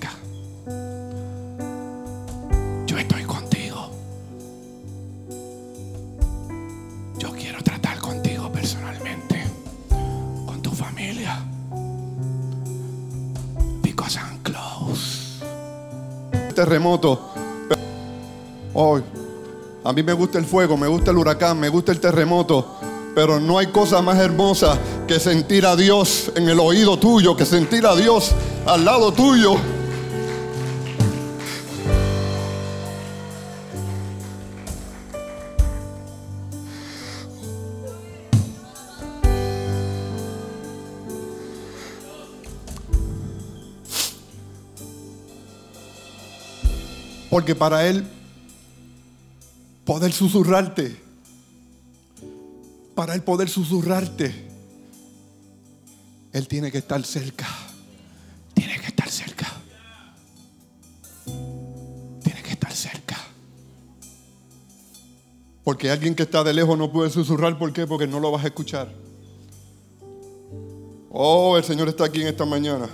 [16.59, 17.17] Terremoto.
[18.73, 19.01] Hoy,
[19.81, 22.75] a mí me gusta el fuego, me gusta el huracán, me gusta el terremoto.
[23.15, 27.45] Pero no hay cosa más hermosa que sentir a Dios en el oído tuyo, que
[27.45, 28.33] sentir a Dios
[28.65, 29.55] al lado tuyo.
[47.29, 48.05] Porque para Él
[49.85, 50.99] poder susurrarte,
[52.95, 54.47] para Él poder susurrarte,
[56.33, 57.47] Él tiene que estar cerca.
[58.53, 59.47] Tiene que estar cerca.
[62.23, 63.17] Tiene que estar cerca.
[65.63, 67.57] Porque alguien que está de lejos no puede susurrar.
[67.59, 67.85] ¿Por qué?
[67.85, 68.91] Porque no lo vas a escuchar.
[71.11, 72.89] Oh, el Señor está aquí en esta mañana.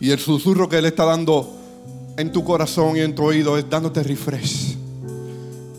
[0.00, 1.56] Y el susurro que Él está dando
[2.16, 4.76] en tu corazón y en tu oído es dándote refresh.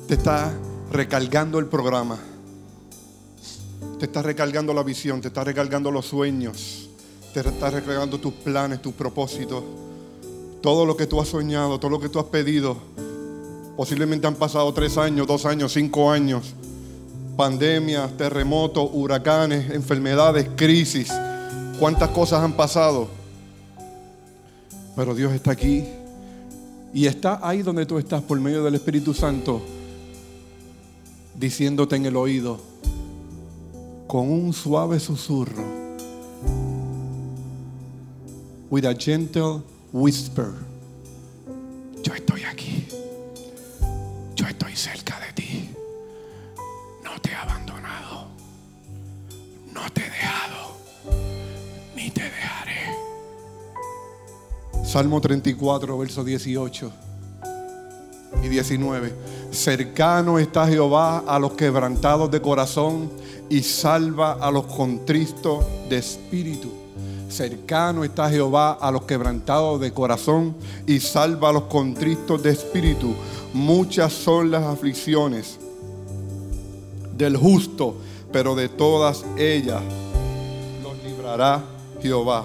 [0.08, 0.54] Te está
[0.92, 2.20] recargando el programa.
[4.00, 6.90] Te está recargando la visión, te está recargando los sueños,
[7.34, 9.64] te está recargando tus planes, tus propósitos.
[10.62, 12.78] Todo lo que tú has soñado, todo lo que tú has pedido.
[13.76, 16.54] Posiblemente han pasado tres años, dos años, cinco años.
[17.36, 21.12] Pandemias, terremotos, huracanes, enfermedades, crisis.
[21.80, 23.21] ¿Cuántas cosas han pasado?
[24.96, 25.86] Pero Dios está aquí.
[26.94, 29.62] Y está ahí donde tú estás por medio del Espíritu Santo,
[31.40, 32.60] diciéndote en el oído,
[34.08, 35.64] con un suave susurro,
[38.70, 39.64] with a gentle
[39.94, 40.54] whisper,
[42.04, 42.88] yo estoy aquí,
[44.36, 45.70] yo estoy cerca de ti,
[47.04, 48.28] no te he abandonado,
[49.74, 50.51] no te he dejado,
[54.92, 56.92] Salmo 34, verso 18
[58.44, 59.14] y 19.
[59.50, 63.10] Cercano está Jehová a los quebrantados de corazón
[63.50, 66.74] y salva a los contristos de espíritu.
[67.30, 73.16] Cercano está Jehová a los quebrantados de corazón y salva a los contristos de espíritu.
[73.54, 75.58] Muchas son las aflicciones
[77.16, 77.96] del justo,
[78.34, 79.82] pero de todas ellas
[80.84, 81.64] los librará
[82.02, 82.44] Jehová.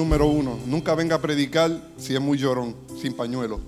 [0.00, 3.60] Número uno, nunca venga a predicar si es muy llorón, sin pañuelo.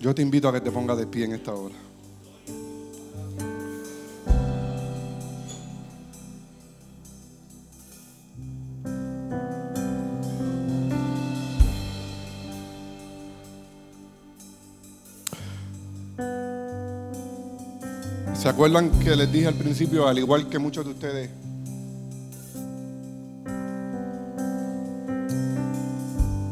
[0.00, 1.76] Yo te invito a que te pongas de pie en esta hora.
[18.62, 21.30] ¿Se acuerdan que les dije al principio, al igual que muchos de ustedes,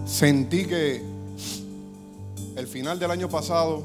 [0.06, 1.02] sentí que
[2.56, 3.84] el final del año pasado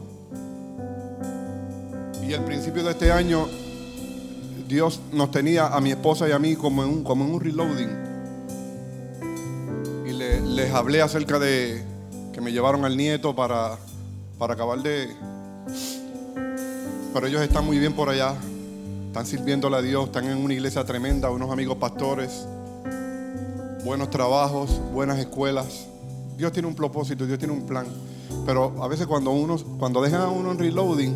[2.27, 3.47] y el principio de este año,
[4.67, 7.39] Dios nos tenía a mi esposa y a mí como en un, como en un
[7.39, 7.89] reloading.
[10.07, 11.83] Y le- les hablé acerca de
[12.33, 13.77] que me llevaron al nieto para,
[14.39, 15.09] para acabar de,
[17.15, 18.35] pero ellos están muy bien por allá.
[19.07, 22.45] Están sirviéndole a Dios, están en una iglesia tremenda, unos amigos pastores,
[23.85, 25.87] buenos trabajos, buenas escuelas.
[26.35, 27.87] Dios tiene un propósito, Dios tiene un plan.
[28.45, 31.13] Pero a veces cuando uno, cuando dejan a uno en reloading,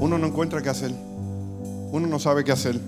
[0.00, 0.90] uno no encuentra qué hacer.
[0.90, 2.80] Uno no sabe qué hacer.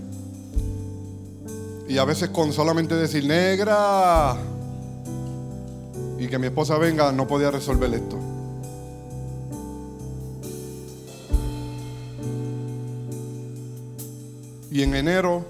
[1.88, 4.36] Y a veces con solamente decir negra
[6.18, 8.17] y que mi esposa venga, no podía resolver esto.
[14.78, 15.44] Y en enero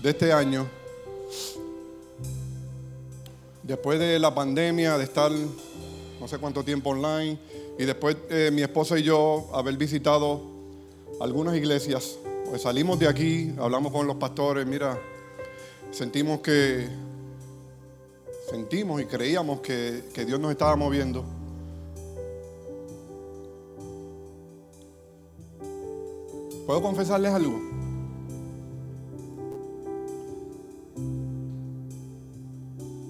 [0.00, 0.68] de este año,
[3.64, 7.36] después de la pandemia, de estar no sé cuánto tiempo online,
[7.76, 10.40] y después eh, mi esposa y yo haber visitado
[11.20, 12.16] algunas iglesias,
[12.48, 14.96] pues salimos de aquí, hablamos con los pastores, mira,
[15.90, 16.86] sentimos que,
[18.48, 21.43] sentimos y creíamos que, que Dios nos estaba moviendo.
[26.66, 27.60] ¿Puedo confesarles algo?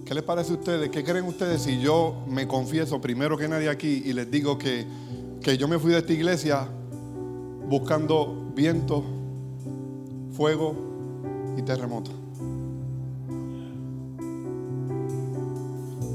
[0.05, 0.91] ¿Qué les parece a ustedes?
[0.91, 4.85] ¿Qué creen ustedes si yo me confieso primero que nadie aquí y les digo que,
[5.41, 6.69] que yo me fui de esta iglesia
[7.69, 9.05] buscando viento,
[10.33, 10.75] fuego
[11.57, 12.11] y terremoto?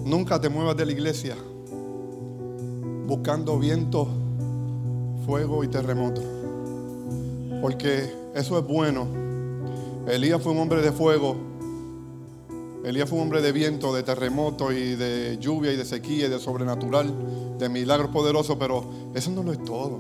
[0.05, 1.35] Nunca te muevas de la iglesia
[3.07, 4.07] buscando viento,
[5.25, 6.38] fuego y terremoto.
[7.62, 9.07] Porque eso es bueno.
[10.07, 11.36] Elías fue un hombre de fuego.
[12.84, 16.30] Elías fue un hombre de viento, de terremoto y de lluvia y de sequía y
[16.30, 17.14] de sobrenatural,
[17.60, 19.99] de milagros poderosos, pero eso no lo es todo.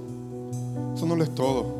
[0.95, 1.77] Eso no lo es todo.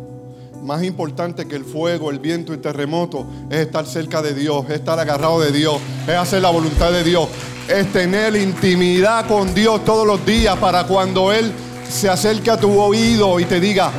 [0.64, 4.66] Más importante que el fuego, el viento y el terremoto es estar cerca de Dios,
[4.66, 7.30] es estar agarrado de Dios, es hacer la voluntad de Dios,
[7.70, 11.52] es tener intimidad con Dios todos los días para cuando Él
[11.90, 13.92] se acerque a tu oído y te diga,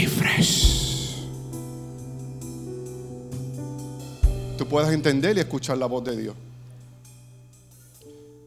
[0.00, 1.24] refresh.
[4.58, 6.34] Tú puedas entender y escuchar la voz de Dios.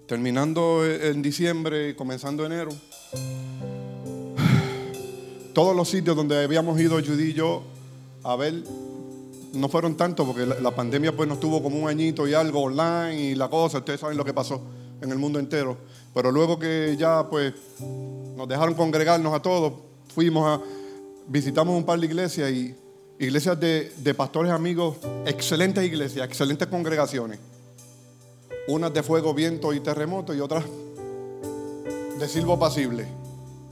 [0.08, 2.72] Terminando en diciembre y comenzando enero,
[5.54, 7.64] todos los sitios donde habíamos ido Judy y yo
[8.24, 8.64] a ver,
[9.54, 13.22] no fueron tantos porque la pandemia pues nos tuvo como un añito y algo online
[13.22, 14.62] y la cosa, ustedes saben lo que pasó
[15.02, 15.78] en el mundo entero.
[16.14, 17.54] Pero luego que ya pues
[18.36, 19.74] nos dejaron congregarnos a todos,
[20.14, 20.62] fuimos a,
[21.30, 22.76] visitamos un par de iglesias y
[23.20, 27.40] iglesias de, pastores amigos, excelentes iglesias, excelentes congregaciones.
[28.68, 30.66] Unas de fuego, viento y terremoto y otras
[32.20, 33.08] de silbo pasible.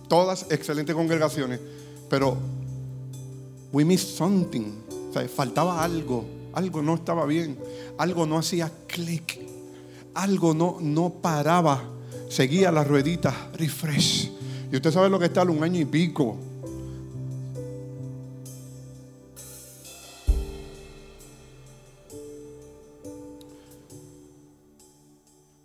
[0.07, 1.59] Todas excelentes congregaciones.
[2.09, 2.37] Pero
[3.71, 4.73] we missed something.
[5.09, 6.25] O sea, faltaba algo.
[6.53, 7.57] Algo no estaba bien.
[7.97, 9.39] Algo no hacía clic.
[10.13, 11.83] Algo no, no paraba.
[12.29, 13.35] Seguía las rueditas.
[13.53, 14.31] Refresh.
[14.71, 16.37] Y usted sabe lo que está un año y pico.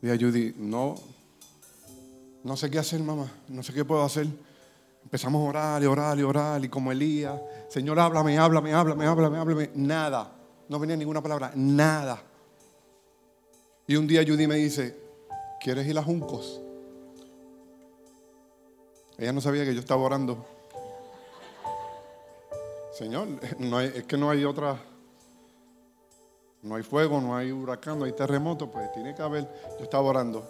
[0.02, 0.96] Y a Judy, no,
[2.42, 4.26] no sé qué hacer, mamá, no sé qué puedo hacer.
[5.04, 9.38] Empezamos a orar y orar y orar y como Elías, Señor, háblame, háblame, háblame, háblame,
[9.38, 9.70] háblame.
[9.76, 10.32] Nada,
[10.68, 12.20] no venía ninguna palabra, nada.
[13.86, 14.96] Y un día Judy me dice,
[15.60, 16.60] ¿quieres ir a Juncos?
[19.18, 20.44] Ella no sabía que yo estaba orando.
[22.92, 23.28] Señor,
[23.58, 24.80] no es que no hay otra,
[26.62, 29.48] no hay fuego, no hay huracán, no hay terremoto, pues tiene que haber.
[29.78, 30.46] Yo estaba orando.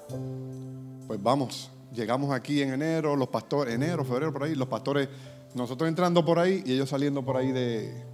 [1.06, 5.08] Pues vamos, llegamos aquí en enero, los pastores, enero, febrero, por ahí, los pastores,
[5.54, 8.04] nosotros entrando por ahí y ellos saliendo por ahí de,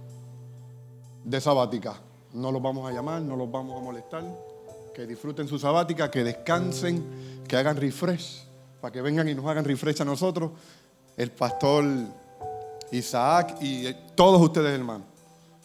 [1.25, 1.99] de sabática.
[2.33, 4.23] No los vamos a llamar, no los vamos a molestar.
[4.93, 8.45] Que disfruten su sabática, que descansen, que hagan refresh,
[8.79, 10.51] para que vengan y nos hagan refresh a nosotros.
[11.17, 11.85] El pastor
[12.91, 15.07] Isaac y todos ustedes, hermanos.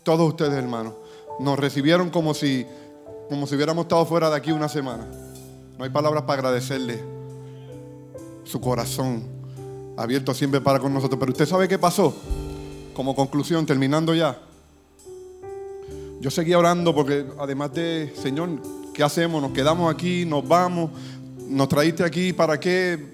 [0.03, 0.95] Todos ustedes, hermanos.
[1.39, 2.67] Nos recibieron como si,
[3.29, 5.07] como si hubiéramos estado fuera de aquí una semana.
[5.79, 7.03] No hay palabras para agradecerle
[8.45, 9.25] su corazón
[9.97, 11.19] abierto siempre para con nosotros.
[11.19, 12.15] Pero usted sabe qué pasó.
[12.95, 14.39] Como conclusión, terminando ya.
[16.21, 18.49] Yo seguía orando porque además de, Señor,
[18.95, 19.43] ¿qué hacemos?
[19.43, 20.91] Nos quedamos aquí, nos vamos,
[21.49, 23.13] nos traíste aquí, ¿para qué?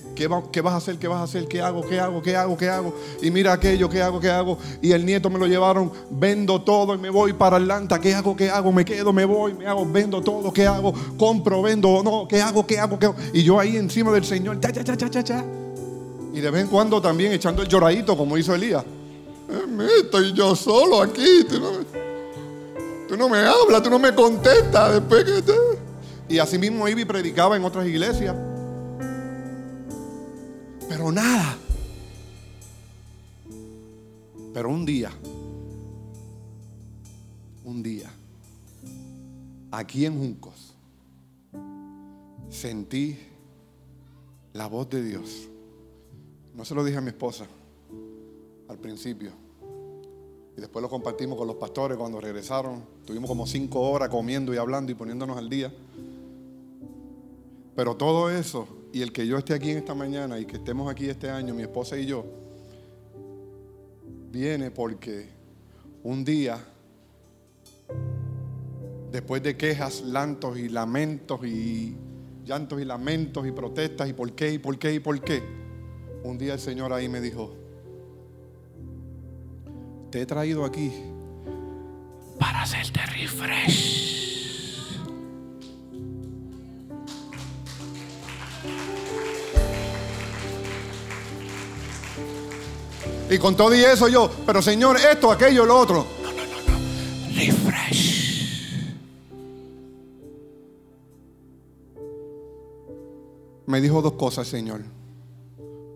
[0.53, 0.99] ¿Qué, vas a hacer?
[0.99, 1.49] ¿Qué vas a hacer?
[1.49, 1.81] ¿Qué hago?
[1.81, 2.21] ¿Qué hago?
[2.21, 2.55] ¿Qué hago?
[2.55, 2.95] ¿Qué hago?
[3.23, 4.21] Y mira aquello, ¿qué hago?
[4.21, 4.59] ¿Qué hago?
[4.83, 7.99] Y el nieto me lo llevaron, vendo todo y me voy para Atlanta.
[7.99, 8.37] ¿Qué hago?
[8.37, 8.71] ¿Qué hago?
[8.71, 10.93] Me quedo, me voy, me hago, vendo todo, ¿qué hago?
[11.17, 12.67] Compro, vendo, no, ¿qué hago?
[12.67, 12.99] ¿Qué hago?
[12.99, 13.15] ¿Qué hago?
[13.33, 15.45] Y yo ahí encima del Señor, cha, cha, cha, cha, cha,
[16.35, 18.85] Y de vez en cuando también echando el lloradito, como hizo Elías.
[19.49, 21.47] Eh, estoy yo solo aquí.
[21.49, 24.93] Tú no, me, hablas, tú no me contestas.
[24.93, 25.43] Después que.
[26.29, 28.37] Y así mismo iba y predicaba en otras iglesias.
[30.91, 31.57] Pero nada.
[34.53, 35.13] Pero un día,
[37.65, 38.11] un día,
[39.71, 40.75] aquí en Juncos,
[42.49, 43.17] sentí
[44.53, 45.49] la voz de Dios.
[46.57, 47.47] No se lo dije a mi esposa
[48.67, 49.31] al principio.
[50.57, 52.83] Y después lo compartimos con los pastores cuando regresaron.
[53.07, 55.73] Tuvimos como cinco horas comiendo y hablando y poniéndonos al día.
[57.77, 60.91] Pero todo eso y el que yo esté aquí en esta mañana y que estemos
[60.91, 62.25] aquí este año, mi esposa y yo,
[64.31, 65.29] viene porque
[66.03, 66.59] un día,
[69.11, 71.97] después de quejas, lantos y lamentos y
[72.45, 75.43] llantos y lamentos y protestas y por qué y por qué y por qué,
[76.25, 77.55] un día el Señor ahí me dijo,
[80.11, 80.93] te he traído aquí
[82.39, 84.20] para hacerte refresh.
[93.31, 96.05] Y con todo y eso yo, pero Señor, esto, aquello, lo otro.
[96.21, 96.79] No, no, no, no.
[97.33, 98.11] Refresh.
[103.67, 104.81] Me dijo dos cosas, Señor,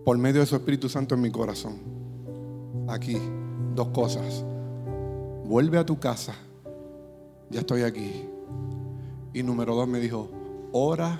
[0.05, 1.75] por medio de su Espíritu Santo en mi corazón.
[2.87, 3.17] Aquí,
[3.75, 4.45] dos cosas.
[5.43, 6.35] Vuelve a tu casa.
[7.49, 8.23] Ya estoy aquí.
[9.33, 10.29] Y número dos me dijo,
[10.71, 11.19] ora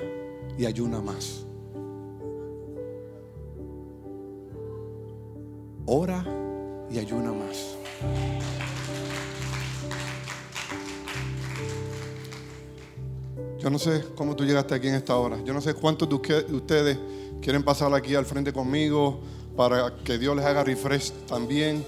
[0.58, 1.46] y ayuna más.
[5.86, 6.26] Ora
[6.90, 7.76] y ayuna más.
[13.60, 15.44] Yo no sé cómo tú llegaste aquí en esta hora.
[15.44, 16.16] Yo no sé cuántos de
[16.54, 17.00] ustedes
[17.42, 19.20] quieren pasar aquí al frente conmigo
[19.56, 21.84] para que Dios les haga refresh también,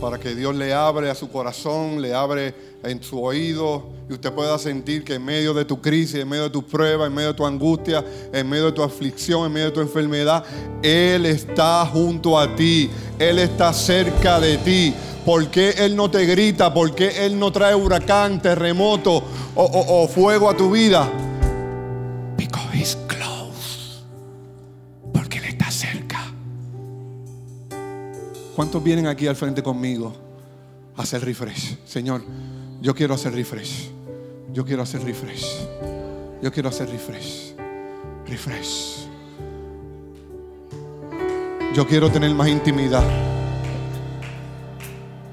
[0.00, 4.32] para que Dios le abre a su corazón, le abre en su oído y usted
[4.32, 7.28] pueda sentir que en medio de tu crisis, en medio de tu prueba, en medio
[7.28, 10.44] de tu angustia, en medio de tu aflicción, en medio de tu enfermedad,
[10.82, 14.94] Él está junto a ti, Él está cerca de ti.
[15.24, 16.74] ¿Por qué Él no te grita?
[16.74, 19.22] ¿Por qué Él no trae huracán, terremoto
[19.54, 21.08] o, fuego a tu vida?
[28.54, 30.12] ¿Cuántos vienen aquí al frente conmigo
[30.96, 31.78] a hacer refresh?
[31.86, 32.22] Señor,
[32.82, 33.90] yo quiero hacer refresh.
[34.52, 35.46] Yo quiero hacer refresh.
[36.42, 37.54] Yo quiero hacer refresh.
[38.26, 39.06] Refresh.
[41.74, 43.02] Yo quiero tener más intimidad.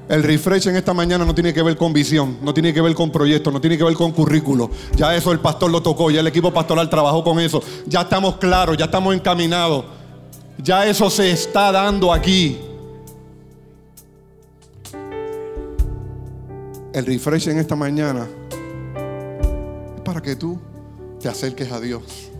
[0.07, 2.95] El refresh en esta mañana no tiene que ver con visión, no tiene que ver
[2.95, 4.71] con proyectos, no tiene que ver con currículo.
[4.95, 7.61] Ya eso el pastor lo tocó, ya el equipo pastoral trabajó con eso.
[7.85, 9.83] Ya estamos claros, ya estamos encaminados.
[10.57, 12.68] Ya eso se está dando aquí.
[16.91, 18.27] El refresh en esta mañana
[19.95, 20.59] es para que tú
[21.21, 22.31] te acerques a Dios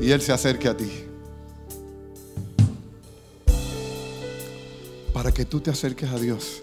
[0.00, 0.90] y Él se acerque a ti.
[5.12, 6.62] Para que tú te acerques a Dios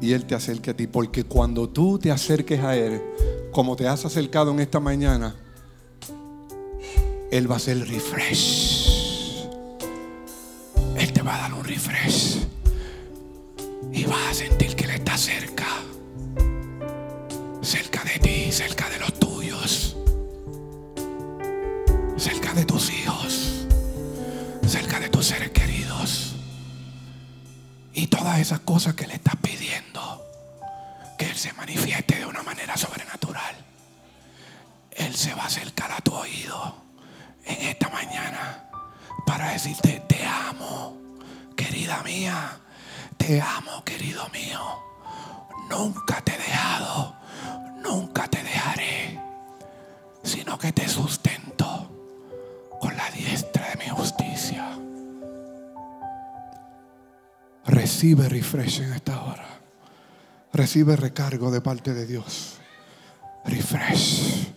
[0.00, 0.88] y Él te acerque a ti.
[0.88, 3.00] Porque cuando tú te acerques a Él,
[3.52, 5.36] como te has acercado en esta mañana,
[7.30, 9.48] Él va a hacer refresh.
[10.96, 12.38] Él te va a dar un refresh.
[13.92, 15.65] Y vas a sentir que Él está cerca
[17.66, 19.96] cerca de ti, cerca de los tuyos,
[22.16, 23.66] cerca de tus hijos,
[24.68, 26.36] cerca de tus seres queridos.
[27.92, 30.24] Y todas esas cosas que le estás pidiendo,
[31.18, 33.56] que Él se manifieste de una manera sobrenatural.
[34.92, 36.76] Él se va a acercar a tu oído
[37.46, 38.70] en esta mañana
[39.26, 40.96] para decirte, te amo,
[41.56, 42.60] querida mía,
[43.16, 44.60] te amo, querido mío.
[45.68, 47.25] Nunca te he dejado
[50.22, 51.66] sino que te sustento
[52.80, 54.68] con la diestra de mi justicia.
[57.64, 59.46] Recibe refresh en esta hora.
[60.52, 62.58] Recibe recargo de parte de Dios.
[63.44, 64.52] Refresh.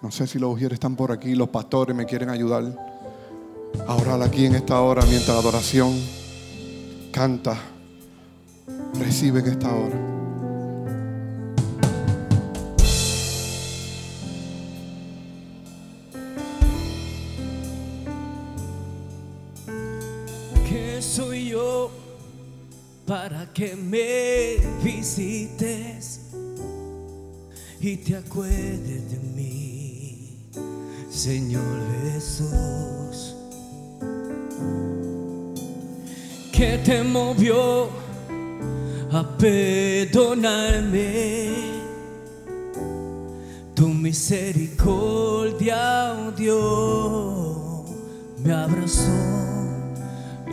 [0.00, 2.64] No sé si los ujieres están por aquí, los pastores me quieren ayudar
[3.86, 5.92] a orar aquí en esta hora mientras la adoración
[7.12, 7.56] canta.
[8.94, 10.11] Recibe en esta hora.
[20.72, 21.90] ¿Qué soy yo
[23.06, 26.20] para que me visites
[27.78, 30.48] y te acuerdes de mí,
[31.10, 33.36] Señor Jesús?
[36.50, 37.90] ¿Qué te movió
[39.12, 41.50] a perdonarme?
[43.74, 47.90] Tu misericordia, oh Dios,
[48.42, 49.41] me abrazó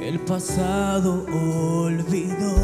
[0.09, 2.55] el pasado olvidó.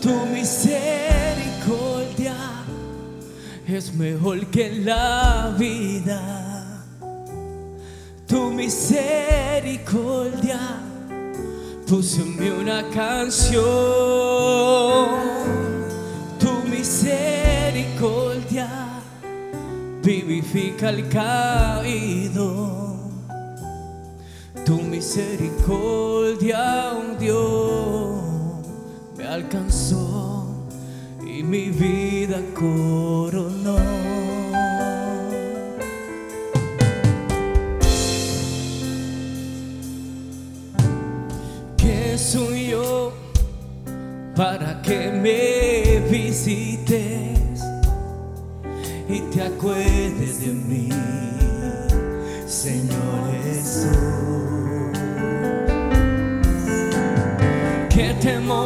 [0.00, 2.36] Tu misericordia
[3.66, 6.84] es mejor que la vida.
[8.28, 10.60] Tu misericordia
[11.88, 13.64] puso en mí una canción.
[16.38, 18.68] Tu misericordia
[20.04, 22.85] vivifica al caído.
[24.96, 28.16] Misericordia, oh Dios,
[29.14, 30.46] me alcanzó
[31.20, 33.76] y mi vida coronó.
[41.76, 43.12] ¿Qué soy yo
[44.34, 47.60] para que me visites
[49.10, 50.88] y te acuerdes de mí,
[52.46, 54.45] Señor Jesús?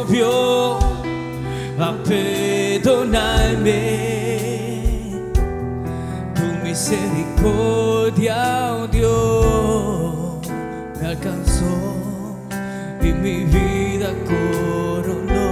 [0.01, 0.79] Movió
[1.79, 3.71] a perdonarme?
[6.35, 10.47] Tu misericordia, oh Dios,
[10.99, 12.35] me alcanzó
[13.01, 15.51] y mi vida coronó.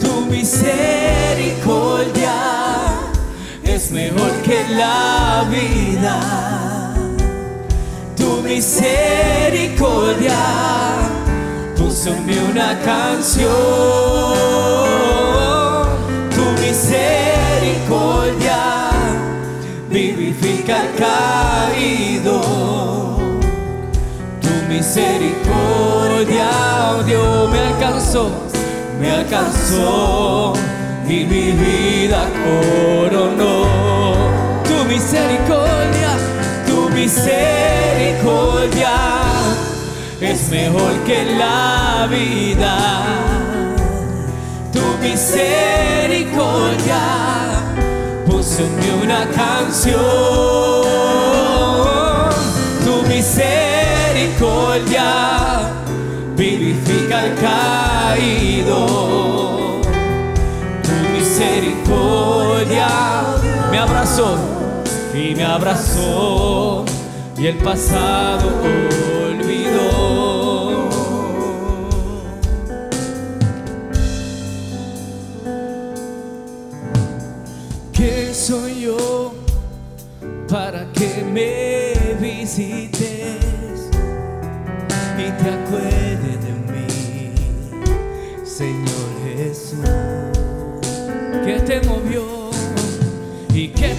[0.00, 2.34] Tu misericordia
[3.64, 6.94] es mejor que la vida.
[8.16, 11.09] Tu misericordia
[12.08, 13.50] mí una canción.
[16.34, 18.90] Tu misericordia
[19.90, 22.40] vivifica al caído
[24.40, 26.48] tu misericordia,
[26.96, 28.30] oh Dios, me alcanzó,
[28.98, 30.54] me alcanzó
[31.06, 33.66] y mi vida coronó.
[34.64, 36.16] Tu misericordia,
[36.66, 39.29] tu misericordia
[40.20, 42.76] es mejor que la vida.
[44.72, 47.00] Tu misericordia
[48.26, 50.00] puso en mí una canción.
[52.84, 55.04] Tu misericordia
[56.36, 58.78] vivifica al caído.
[60.82, 62.88] Tu misericordia
[63.70, 64.36] me abrazó
[65.14, 66.84] y me abrazó
[67.38, 68.50] y el pasado.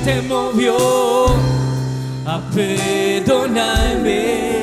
[0.03, 0.75] Te movió
[2.25, 4.59] a perdonarme?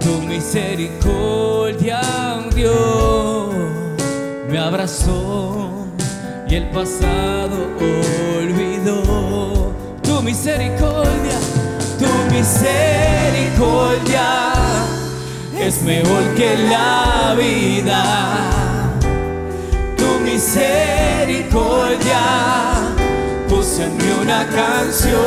[0.00, 2.00] Tu misericordia,
[2.54, 3.54] Dios,
[4.48, 5.86] me abrazó
[6.48, 7.68] y el pasado
[8.38, 9.74] olvidó.
[10.02, 11.38] Tu misericordia,
[11.98, 14.52] tu misericordia
[15.58, 18.04] es mejor que la vida.
[19.96, 22.63] Tu misericordia
[23.78, 25.20] en mí una canción.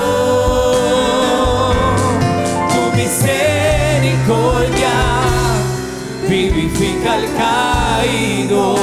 [2.74, 4.96] Tu misericordia
[6.30, 8.76] vivifica al caído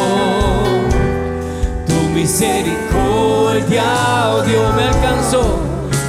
[1.86, 3.84] tu misericordia,
[4.30, 5.60] oh Dios, me alcanzó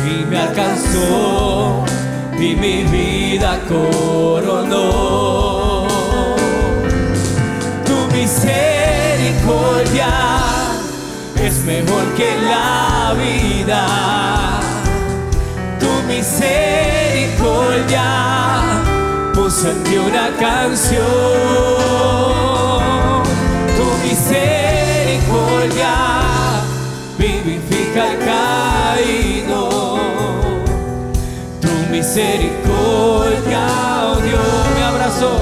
[0.05, 1.83] y me alcanzó
[2.37, 5.87] y mi vida coronó.
[7.85, 10.34] Tu misericordia
[11.65, 13.85] mejor que la vida.
[15.79, 16.51] Tu misericordia
[19.33, 19.69] puso
[20.05, 21.03] una canción.
[23.77, 25.93] Tu misericordia
[27.17, 29.59] vivifica al caído.
[31.61, 33.63] Tu misericordia,
[34.03, 35.33] oh Dios, me abrazó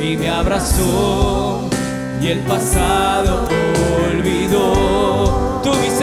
[0.00, 1.68] y me abrazó
[2.20, 3.48] y el pasado
[4.10, 4.81] olvidó.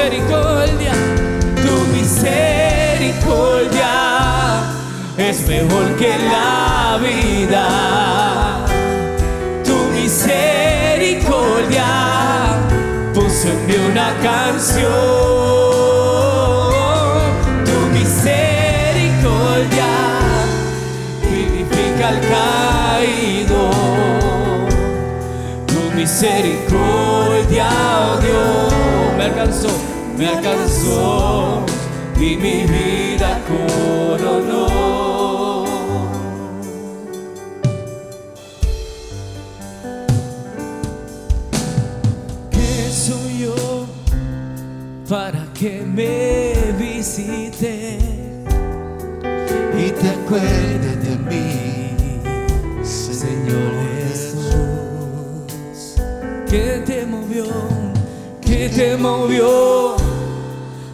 [0.10, 0.94] Misericordia,
[1.62, 3.94] tu misericordia
[5.16, 7.68] es mejor que la vida.
[9.64, 11.86] Tu misericordia
[13.14, 14.90] puso en mí una canción.
[17.66, 19.92] Tu misericordia
[21.22, 23.62] vivifica al caído.
[25.68, 28.74] Tu misericordia, oh Dios,
[29.16, 29.70] me alcanzó,
[30.20, 31.64] me alcanzó
[32.18, 34.68] y mi vida coronó.
[42.52, 43.88] ¿Qué soy yo
[45.08, 47.98] para que me visite
[49.78, 51.96] y te acuerdes de mí,
[52.84, 53.72] Señor
[54.10, 55.96] Jesús?
[56.50, 57.46] ¿Qué te movió?
[58.42, 59.99] ¿Qué te movió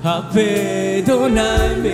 [0.05, 1.89] a perdonarme?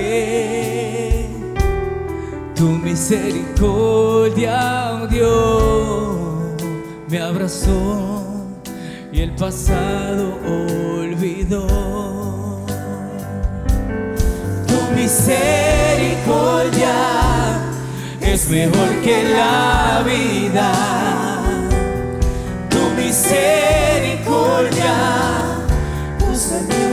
[2.55, 6.61] Tu misericordia, oh Dios,
[7.07, 8.23] me abrazó
[9.11, 11.65] y el pasado olvidó.
[14.67, 16.93] Tu misericordia
[18.21, 20.71] es mejor que la vida.
[22.69, 25.40] Tu misericordia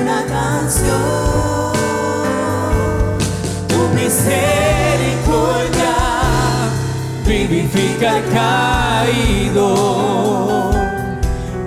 [0.09, 1.77] una canción.
[3.69, 5.95] Tu misericordia
[7.27, 9.69] vivifica al caído.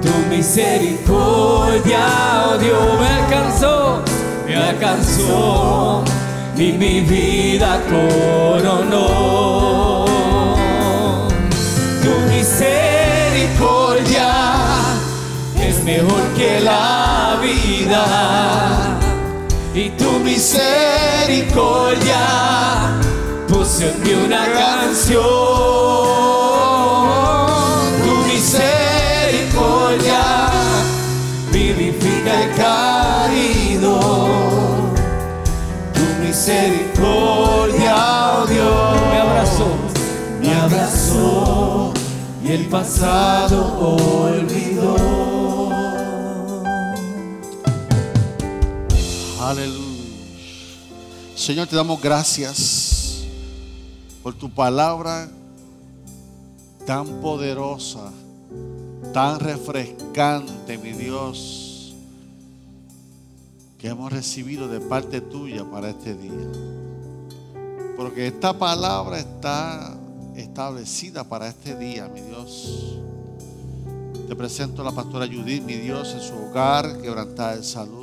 [0.02, 2.06] Tu misericordia,
[2.48, 4.02] oh Dios, me alcanzó,
[4.48, 6.04] me alcanzó
[6.58, 10.06] y mi vida coronó.
[12.02, 14.30] Tu misericordia
[15.60, 17.21] es mejor que la
[19.74, 22.20] y tu misericordia
[23.50, 25.22] puso en mí una canción.
[28.02, 30.24] Tu misericordia
[31.52, 33.94] vivifica el caído.
[35.94, 37.96] Tu misericordia,
[38.38, 39.68] oh Dios, me abrazó,
[40.42, 41.92] me abrazó
[42.42, 45.21] y el pasado olvidó.
[51.42, 53.24] Señor, te damos gracias
[54.22, 55.28] por tu palabra
[56.86, 58.12] tan poderosa,
[59.12, 61.96] tan refrescante, mi Dios,
[63.80, 66.52] que hemos recibido de parte tuya para este día.
[67.98, 69.98] Porque esta palabra está
[70.36, 73.00] establecida para este día, mi Dios.
[74.28, 78.01] Te presento a la pastora Judith, mi Dios, en su hogar, quebrantada de salud.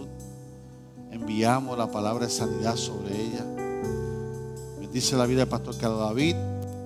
[1.10, 3.44] Enviamos la palabra de sanidad sobre ella.
[4.80, 6.36] Bendice la vida del pastor Carlos David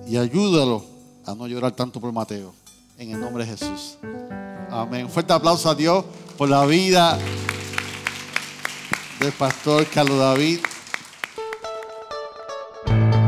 [0.07, 0.83] y ayúdalo
[1.25, 2.53] a no llorar tanto por Mateo.
[2.97, 3.97] En el nombre de Jesús.
[4.69, 5.09] Amén.
[5.09, 6.05] Fuerte aplauso a Dios
[6.37, 7.17] por la vida
[9.19, 10.59] del pastor Carlos David.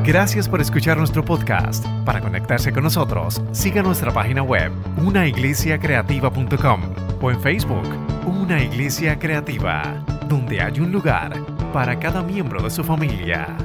[0.06, 1.84] Gracias por escuchar nuestro podcast.
[2.06, 4.72] Para conectarse con nosotros, siga nuestra página web,
[5.04, 6.82] unaiglesiacreativa.com
[7.22, 7.88] o en Facebook,
[8.28, 11.34] Una Iglesia Creativa, donde hay un lugar
[11.74, 13.56] para cada miembro de su familia.